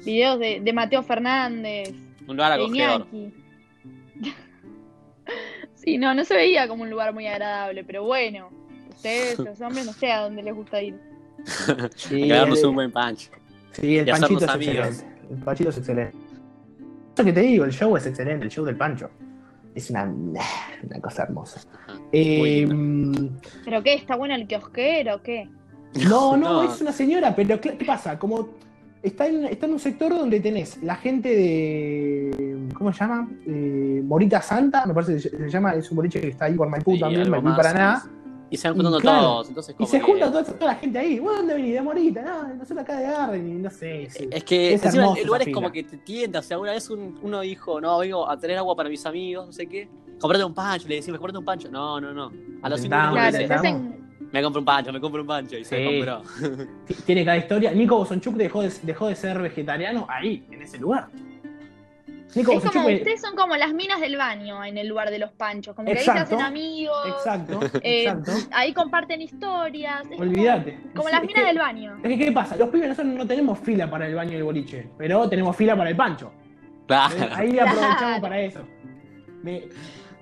Videos 0.06 0.38
de, 0.40 0.60
de 0.62 0.74
Mateo 0.74 1.02
Fernández, 1.04 1.90
Un 2.28 2.36
lugar 2.38 2.58
de 2.60 2.64
acogedor. 2.66 3.08
Sí, 5.76 5.98
no, 5.98 6.14
no 6.14 6.26
se 6.26 6.36
veía 6.36 6.68
como 6.68 6.84
un 6.84 6.90
lugar 6.90 7.14
muy 7.14 7.26
agradable, 7.28 7.84
pero 7.84 8.04
bueno, 8.04 8.50
ustedes, 9.00 9.40
los 9.40 9.62
hombres, 9.62 9.86
no 9.86 9.94
sé 9.94 10.12
a 10.12 10.22
dónde 10.22 10.44
les 10.44 10.54
gusta 10.54 10.82
ir. 10.82 11.00
Sí, 11.96 12.24
Quedarnos 12.28 12.60
el- 12.60 12.66
un 12.68 12.76
buen 12.76 12.92
pancho. 12.92 13.32
Sí, 13.72 13.98
el 13.98 14.08
y 14.08 14.12
panchito 14.12 14.44
es 14.46 14.50
amigos. 14.52 14.76
excelente. 14.76 15.18
El 15.32 15.38
panchito 15.44 15.70
es 15.70 15.78
excelente. 15.78 16.18
Eso 17.16 17.24
que 17.26 17.34
te 17.34 17.40
digo, 17.42 17.66
el 17.66 17.72
show 17.72 17.96
es 17.98 18.06
excelente, 18.06 18.44
el 18.46 18.52
show 18.52 18.66
del 18.66 18.76
pancho. 18.76 19.10
Es 19.76 19.90
una, 19.90 20.04
una 20.04 21.00
cosa 21.02 21.24
hermosa. 21.24 21.62
Ajá. 21.88 22.00
Eh, 22.12 22.68
¿Pero 23.66 23.84
qué? 23.84 23.94
¿Está 23.94 24.16
bueno 24.16 24.36
el 24.36 24.48
kiosquero 24.48 25.16
o 25.16 25.22
qué? 25.22 25.48
no, 26.10 26.36
no, 26.38 26.64
No. 26.64 26.74
es 26.74 26.82
una 26.82 26.92
señora, 26.92 27.34
pero 27.36 27.60
¿qué 27.62 27.78
qué 27.78 27.86
pasa? 27.86 28.18
Como 28.20 28.50
está 29.02 29.28
en, 29.28 29.46
está 29.46 29.66
en 29.68 29.74
un 29.74 29.80
sector 29.80 30.10
donde 30.12 30.40
tenés 30.42 30.82
la 30.84 30.96
gente 30.96 31.30
de. 31.30 32.68
¿Cómo 32.74 32.92
se 32.92 33.00
llama? 33.00 33.30
Eh, 33.48 34.02
Morita 34.04 34.42
Santa, 34.42 34.86
me 34.86 34.94
parece 34.94 35.14
que 35.30 35.38
se 35.38 35.50
llama, 35.50 35.74
es 35.76 35.90
un 35.92 35.98
boliche 35.98 36.20
que 36.20 36.30
está 36.30 36.46
ahí 36.46 36.56
por 36.56 36.68
Maipú 36.68 36.94
Sí, 36.96 37.00
también, 37.00 37.30
Maipú 37.30 37.48
más. 37.48 38.10
Y 38.52 38.58
se 38.58 38.68
van 38.68 38.76
Y 38.76 38.78
juntando 38.78 39.00
claro, 39.00 39.22
todos. 39.22 39.48
Entonces, 39.50 39.76
Y 39.78 39.86
se 39.86 39.98
que- 40.00 40.04
junta 40.04 40.32
toda, 40.32 40.44
toda 40.44 40.66
la 40.74 40.76
gente 40.76 40.98
ahí. 41.00 41.20
¿Vos 41.20 41.38
dónde 41.38 41.54
venís? 41.54 41.74
De 41.76 41.82
Morita, 41.82 42.22
no, 42.24 42.48
nosotros 42.56 42.80
acá 42.80 42.98
de 42.98 43.04
Garden, 43.04 43.48
y 43.48 43.54
no 43.62 43.70
sé. 43.70 44.08
sí. 44.10 44.28
Es 44.32 44.44
que 44.44 44.74
Es 44.74 44.84
encima 44.86 45.04
hermoso 45.04 45.22
el 45.22 45.28
lugar 45.28 45.42
es 45.44 45.54
como 45.54 45.72
que 45.72 45.84
te 45.84 45.98
tienta. 45.98 46.40
O 46.40 46.42
sea, 46.44 46.58
una 46.60 46.72
vez 46.72 46.90
un- 46.90 47.20
uno 47.22 47.42
dijo, 47.42 47.80
no, 47.80 48.00
vengo 48.00 48.28
a 48.30 48.38
traer 48.38 48.58
agua 48.58 48.76
para 48.76 48.90
mis 48.90 49.06
amigos, 49.06 49.46
no 49.46 49.52
sé 49.54 49.68
qué. 49.68 49.88
Comprate 50.20 50.44
un 50.44 50.54
pancho. 50.54 50.88
Le 50.88 50.96
decimos, 50.96 51.20
comprate 51.20 51.38
un 51.40 51.46
pancho. 51.46 51.70
No, 51.70 52.02
no, 52.02 52.12
no. 52.14 52.32
A 52.62 52.70
los 52.70 52.82
cinco 52.82 52.96
minutos 52.96 53.40
me 54.32 54.44
compro 54.44 54.60
un 54.60 54.66
pancho, 54.66 54.94
me 54.94 55.00
compro 55.02 55.22
un 55.22 55.28
pancho. 55.28 55.58
Y 55.58 55.64
se 55.66 55.84
compró. 55.86 56.22
Tiene 57.06 57.26
cada 57.26 57.38
historia. 57.38 57.72
Nico 57.72 57.98
Bosonchuk 57.98 58.36
dejó 58.36 58.62
de, 58.62 58.72
dejó 58.84 59.08
de 59.08 59.16
ser 59.16 59.40
vegetariano 59.40 60.06
ahí, 60.10 60.46
en 60.52 60.62
ese 60.62 60.78
lugar. 60.78 61.08
Nico, 62.36 62.52
Es 62.54 62.64
como, 62.66 62.88
ustedes 62.88 63.22
son 63.22 63.36
como 63.36 63.56
las 63.56 63.74
minas 63.74 64.00
del 64.00 64.16
baño 64.16 64.64
en 64.64 64.78
el 64.78 64.88
lugar 64.88 65.10
de 65.10 65.18
los 65.18 65.32
panchos, 65.32 65.76
como 65.76 65.88
que 65.92 65.98
ahí 65.98 66.06
se 66.06 66.12
hacen 66.12 66.40
amigos, 66.42 66.96
Exacto, 67.08 67.60
eh, 67.82 68.04
exacto. 68.04 68.32
ahí 68.52 68.72
comparten 68.74 69.22
historias, 69.22 70.02
como- 70.04 70.22
Olvídate. 70.22 70.80
como, 70.96 71.08
Sí, 71.08 71.12
las 71.14 71.22
es 71.22 71.28
minas 71.28 71.42
que- 71.42 71.48
del 71.48 71.58
baño. 71.58 71.98
Es 72.04 72.10
que, 72.10 72.18
¿qué 72.26 72.32
pasa? 72.32 72.56
Los 72.56 72.70
pibes 72.70 72.90
nosotros 72.90 73.14
no 73.16 73.26
tenemos 73.26 73.58
fila 73.60 73.90
para 73.90 74.06
el 74.08 74.14
baño 74.14 74.32
del 74.34 74.44
boliche, 74.44 74.90
pero 74.98 75.28
tenemos 75.28 75.56
fila 75.56 75.76
para 75.76 75.90
el 75.90 75.96
pancho. 75.96 76.32
Claro. 76.86 77.16
Ahí 77.36 77.52
Claro. 77.54 77.72
aprovechamos 77.72 78.20
para 78.20 78.40
eso. 78.42 78.62
Me- 79.42 79.64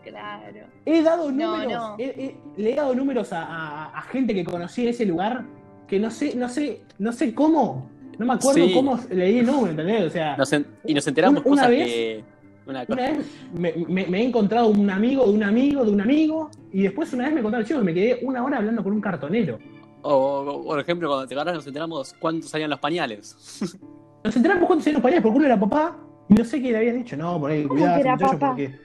Claro. 0.04 0.68
he 0.86 1.02
dado 1.02 1.32
No, 1.32 1.58
números, 1.58 1.74
no. 1.74 1.96
he- 2.00 2.04
he- 2.06 2.38
le 2.62 2.72
he 2.72 2.76
dado 2.76 2.96
números 2.96 3.34
a, 3.34 3.44
a- 3.44 3.98
a 3.98 4.02
gente 4.04 4.34
que 4.34 4.46
conocí 4.46 4.84
en 4.84 4.90
ese 4.90 5.06
lugar 5.06 5.44
que 5.88 6.00
no 6.00 6.10
sé, 6.12 6.36
no 6.36 6.48
sé, 6.50 6.82
no 7.00 7.12
sé 7.12 7.34
cómo, 7.34 7.90
no 8.18 8.26
me 8.26 8.34
acuerdo 8.34 8.66
Sí. 8.66 8.74
cómo 8.74 9.00
le 9.10 9.26
di 9.26 9.40
el 9.40 9.46
número, 9.46 9.70
¿entendés? 9.72 10.04
O 10.06 10.10
sea, 10.10 10.36
Nos 10.38 10.52
en- 10.54 10.66
y 10.86 10.94
nos 10.94 11.08
enteramos 11.08 11.42
Una- 11.46 11.52
una 11.52 11.62
cosas 11.62 11.70
vez- 11.70 11.86
que. 11.88 12.24
Una 12.68 12.86
cosa. 12.86 13.00
una 13.02 13.12
vez 13.12 13.26
me, 13.54 13.74
me- 13.88 14.08
me 14.08 14.22
he 14.22 14.26
encontrado 14.26 14.68
un 14.68 14.90
amigo 14.90 15.26
de 15.26 15.32
un 15.32 15.44
amigo 15.44 15.86
de 15.86 15.92
un 15.92 16.02
amigo 16.02 16.50
y 16.74 16.82
después 16.84 17.14
una 17.14 17.26
vez 17.26 17.34
me 17.34 17.42
contaron 17.42 17.66
chico 17.66 17.80
que 17.80 17.86
me 17.86 17.94
quedé 17.94 18.20
una 18.24 18.44
hora 18.44 18.58
hablando 18.58 18.84
con 18.84 18.92
un 18.92 19.00
cartonero. 19.02 19.58
O, 20.02 20.14
o, 20.14 20.64
por 20.66 20.80
ejemplo, 20.80 21.08
cuando 21.08 21.28
te 21.28 21.34
agarras 21.34 21.56
nos 21.56 21.68
enteramos 21.68 22.14
cuántos 22.20 22.50
salían 22.50 22.70
los 22.70 22.80
pañales. 22.80 23.36
Nos 24.24 24.36
enteramos 24.36 24.66
cuántos 24.68 24.86
eran 24.88 24.96
los 24.96 25.04
pañales 25.04 25.22
porque 25.24 25.38
uno 25.38 25.46
era 25.46 25.58
papá 25.60 25.98
y 26.28 26.34
no 26.34 26.44
sé 26.44 26.62
qué 26.62 26.72
le 26.72 26.78
habían 26.80 26.98
dicho. 26.98 27.16
No, 27.16 27.40
por 27.40 27.52
ahí, 27.52 27.64
¿Cómo 27.64 27.76
cuidado, 27.80 27.96
que 27.96 28.02
era 28.02 28.12
muchacho, 28.16 28.32
papá? 28.34 28.48
porque 28.48 28.76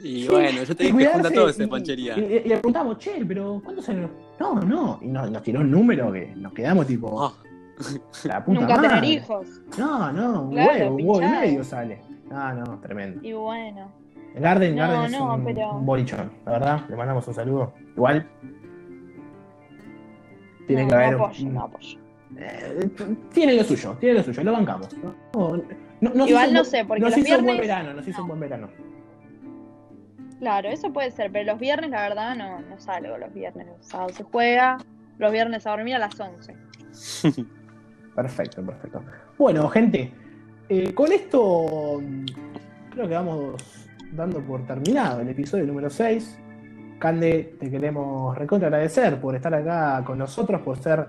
Y 0.00 0.22
Sí, 0.22 0.28
bueno, 0.30 0.62
yo 0.62 0.76
te 0.76 0.82
dije, 0.84 0.94
cuidarse, 0.94 1.18
junta 1.20 1.34
todo 1.34 1.48
ese 1.50 1.68
panchería. 1.68 2.16
Y, 2.16 2.20
y- 2.20 2.24
y 2.24 2.48
le 2.48 2.54
preguntamos, 2.56 2.98
che, 2.98 3.22
pero 3.26 3.60
¿cuántos 3.62 3.86
años? 3.90 4.10
No, 4.40 4.54
no. 4.60 4.98
Y 5.02 5.08
nos, 5.08 5.30
nos 5.30 5.42
tiró 5.42 5.60
un 5.60 5.70
número 5.70 6.10
que 6.12 6.32
nos 6.36 6.52
quedamos 6.54 6.86
tipo, 6.86 7.08
Oh, 7.12 7.34
la 8.24 8.44
puta 8.44 8.60
Nunca 8.60 8.76
madre. 8.76 8.88
tener 8.88 9.04
hijos. 9.04 9.46
No, 9.78 10.12
no, 10.12 10.42
un 10.42 10.52
Claro, 10.52 10.70
huevo, 10.72 10.94
un 10.96 11.02
huevo 11.08 11.22
y 11.22 11.28
medio 11.40 11.64
sale. 11.64 12.00
No, 12.30 12.52
no, 12.54 12.78
tremendo. 12.80 13.20
Y 13.26 13.32
bueno. 13.32 13.90
Garden, 14.34 14.76
No, 14.76 14.82
Garden 14.82 15.14
es 15.14 15.20
un, 15.20 15.44
pero- 15.44 15.72
un 15.72 15.86
bolichón, 15.86 16.30
la 16.44 16.52
verdad. 16.52 16.80
Le 16.88 16.96
mandamos 16.96 17.26
un 17.26 17.34
saludo. 17.34 17.72
Igual. 17.96 18.26
Tiene 20.66 20.82
no, 20.82 20.88
que 20.88 20.94
haber. 20.94 21.16
no 21.16 21.24
apoyo, 21.24 21.46
un- 21.46 21.54
no 21.54 21.62
apoyo. 21.62 21.98
eh, 22.36 22.90
tiene 23.32 23.54
lo 23.54 23.64
suyo, 23.64 23.96
tiene 23.98 24.18
lo 24.18 24.22
suyo, 24.22 24.44
lo 24.44 24.52
bancamos. 24.52 24.88
Igual 26.00 26.52
no 26.52 26.64
sé, 26.64 26.84
porque 26.84 27.00
nos 27.00 27.10
los 27.16 27.18
hizo 27.26 27.38
un 27.38 27.44
buen 27.46 27.56
viernes- 27.56 27.60
verano, 27.60 27.94
nos 27.94 28.06
hizo 28.06 28.22
un 28.22 28.28
buen 28.28 28.40
verano. 28.40 28.68
Claro, 30.38 30.68
eso 30.68 30.92
puede 30.92 31.10
ser, 31.10 31.32
pero 31.32 31.50
los 31.52 31.58
viernes 31.58 31.90
la 31.90 32.02
verdad 32.02 32.36
no, 32.36 32.60
no 32.60 32.78
salgo 32.78 33.16
los 33.18 33.32
viernes. 33.34 33.66
Los 33.66 33.86
sábados 33.86 34.12
se 34.12 34.22
juega, 34.22 34.76
los 35.18 35.32
viernes 35.32 35.66
a 35.66 35.70
dormir 35.70 35.96
a 35.96 35.98
las 35.98 36.20
11. 36.20 36.54
Perfecto, 38.22 38.62
perfecto. 38.66 39.04
Bueno, 39.38 39.68
gente, 39.68 40.10
eh, 40.68 40.92
con 40.92 41.12
esto 41.12 42.00
mm, 42.02 42.24
creo 42.90 43.06
que 43.08 43.14
vamos 43.14 43.62
dando 44.10 44.40
por 44.40 44.66
terminado 44.66 45.20
el 45.20 45.28
episodio 45.28 45.64
número 45.64 45.88
6. 45.88 46.36
Cande, 46.98 47.54
te 47.60 47.70
queremos 47.70 48.36
recontra 48.36 48.66
agradecer 48.66 49.20
por 49.20 49.36
estar 49.36 49.54
acá 49.54 50.02
con 50.04 50.18
nosotros, 50.18 50.60
por 50.62 50.78
ser 50.78 51.06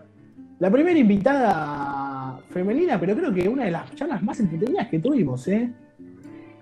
la 0.60 0.70
primera 0.70 1.00
invitada 1.00 2.40
femenina, 2.52 3.00
pero 3.00 3.16
creo 3.16 3.34
que 3.34 3.50
una 3.50 3.64
de 3.66 3.72
las 3.72 3.96
charlas 3.96 4.22
más 4.22 4.40
entretenidas 4.40 4.88
que 4.90 5.00
tuvimos, 5.00 5.48
¿eh? 5.48 5.68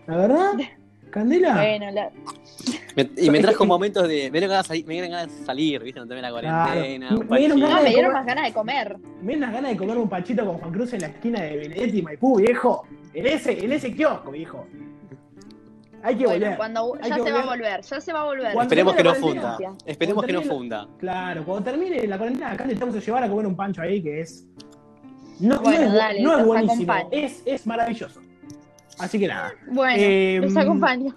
La 0.07 0.15
verdad, 0.15 0.53
Candela, 1.09 1.55
Bueno, 1.55 1.91
la- 1.91 2.09
me- 2.97 3.09
y 3.15 3.29
me 3.29 3.39
trajo 3.39 3.65
momentos 3.65 4.07
de. 4.07 4.29
Me 4.31 4.39
dieron 4.39 4.49
ganas 4.49 4.65
de 4.65 4.67
salir, 4.67 4.85
me 4.87 4.93
dieron 4.95 5.11
ganas 5.11 5.39
de 5.39 5.45
salir 5.45 5.81
¿viste? 5.83 5.99
No 6.01 6.05
también 6.07 6.23
la 6.23 6.31
cuarentena. 6.31 7.07
Claro. 7.09 7.23
Me 7.29 7.37
dieron 7.39 7.59
ganas 7.61 7.75
me 7.83 7.83
de 7.83 7.89
dieron 7.95 8.11
comer. 8.11 8.13
más 8.13 8.25
ganas 8.25 8.45
de 8.45 8.53
comer. 8.53 8.97
me 9.21 9.31
dan 9.33 9.39
las 9.41 9.53
ganas 9.53 9.71
de 9.71 9.77
comer 9.77 9.97
un 9.97 10.09
panchito 10.09 10.45
con 10.45 10.57
Juan 10.57 10.71
Cruz 10.73 10.93
en 10.93 11.01
la 11.01 11.07
esquina 11.07 11.41
de 11.41 11.55
Benedetti 11.57 11.99
y 11.99 12.01
Maipú, 12.01 12.37
viejo. 12.39 12.85
En 13.13 13.25
ese, 13.25 13.63
en 13.63 13.71
ese 13.71 13.93
kiosco, 13.93 14.31
viejo. 14.31 14.67
Hay 16.03 16.15
que 16.15 16.25
Bueno, 16.25 16.39
volver. 16.45 16.57
cuando 16.57 16.93
Hay 17.01 17.09
ya 17.09 17.15
que 17.15 17.23
se 17.23 17.31
va 17.31 17.39
a 17.41 17.45
volver. 17.45 17.81
ya 17.81 18.01
se 18.01 18.13
va 18.13 18.21
a 18.21 18.23
volver. 18.25 18.53
Cuando 18.53 18.61
Esperemos 18.63 18.95
que 18.95 19.03
no 19.03 19.15
funda. 19.15 19.57
Esperemos 19.85 20.25
que 20.25 20.33
no 20.33 20.41
funda. 20.43 20.87
Claro, 20.99 21.43
cuando 21.43 21.63
termine 21.71 22.05
la 22.07 22.17
cuarentena, 22.17 22.51
acá 22.51 22.65
te 22.65 22.73
estamos 22.73 22.95
a 22.95 22.99
llevar 22.99 23.23
a 23.23 23.29
comer 23.29 23.47
un 23.47 23.55
pancho 23.55 23.81
ahí 23.81 24.01
que 24.01 24.21
es. 24.21 24.45
No, 25.39 25.55
es, 25.71 25.93
dale, 25.93 26.21
no 26.21 26.37
es 26.39 26.45
buenísimo, 26.45 26.91
acompaño. 26.93 27.09
es, 27.23 27.41
es 27.45 27.67
maravilloso. 27.67 28.21
Así 28.99 29.19
que 29.19 29.27
nada. 29.27 29.53
Bueno, 29.71 29.95
Eh, 29.97 30.39
los 30.41 30.55
acompaño. 30.57 31.15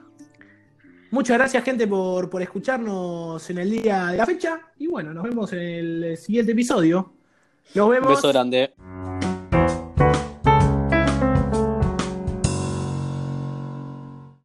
Muchas 1.11 1.37
gracias, 1.39 1.65
gente, 1.65 1.87
por, 1.87 2.31
por 2.31 2.41
escucharnos 2.41 3.49
en 3.51 3.59
el 3.59 3.71
día 3.71 4.07
de 4.07 4.17
la 4.17 4.27
fecha. 4.27 4.61
Y 4.79 4.87
bueno, 4.87 5.13
nos 5.13 5.25
vemos 5.25 5.53
en 5.53 5.59
el 5.59 6.17
siguiente 6.17 6.53
episodio. 6.53 7.13
Nos 7.75 7.87
Un 7.87 7.93
vemos. 7.93 8.11
beso 8.11 8.29
grande. 8.29 8.73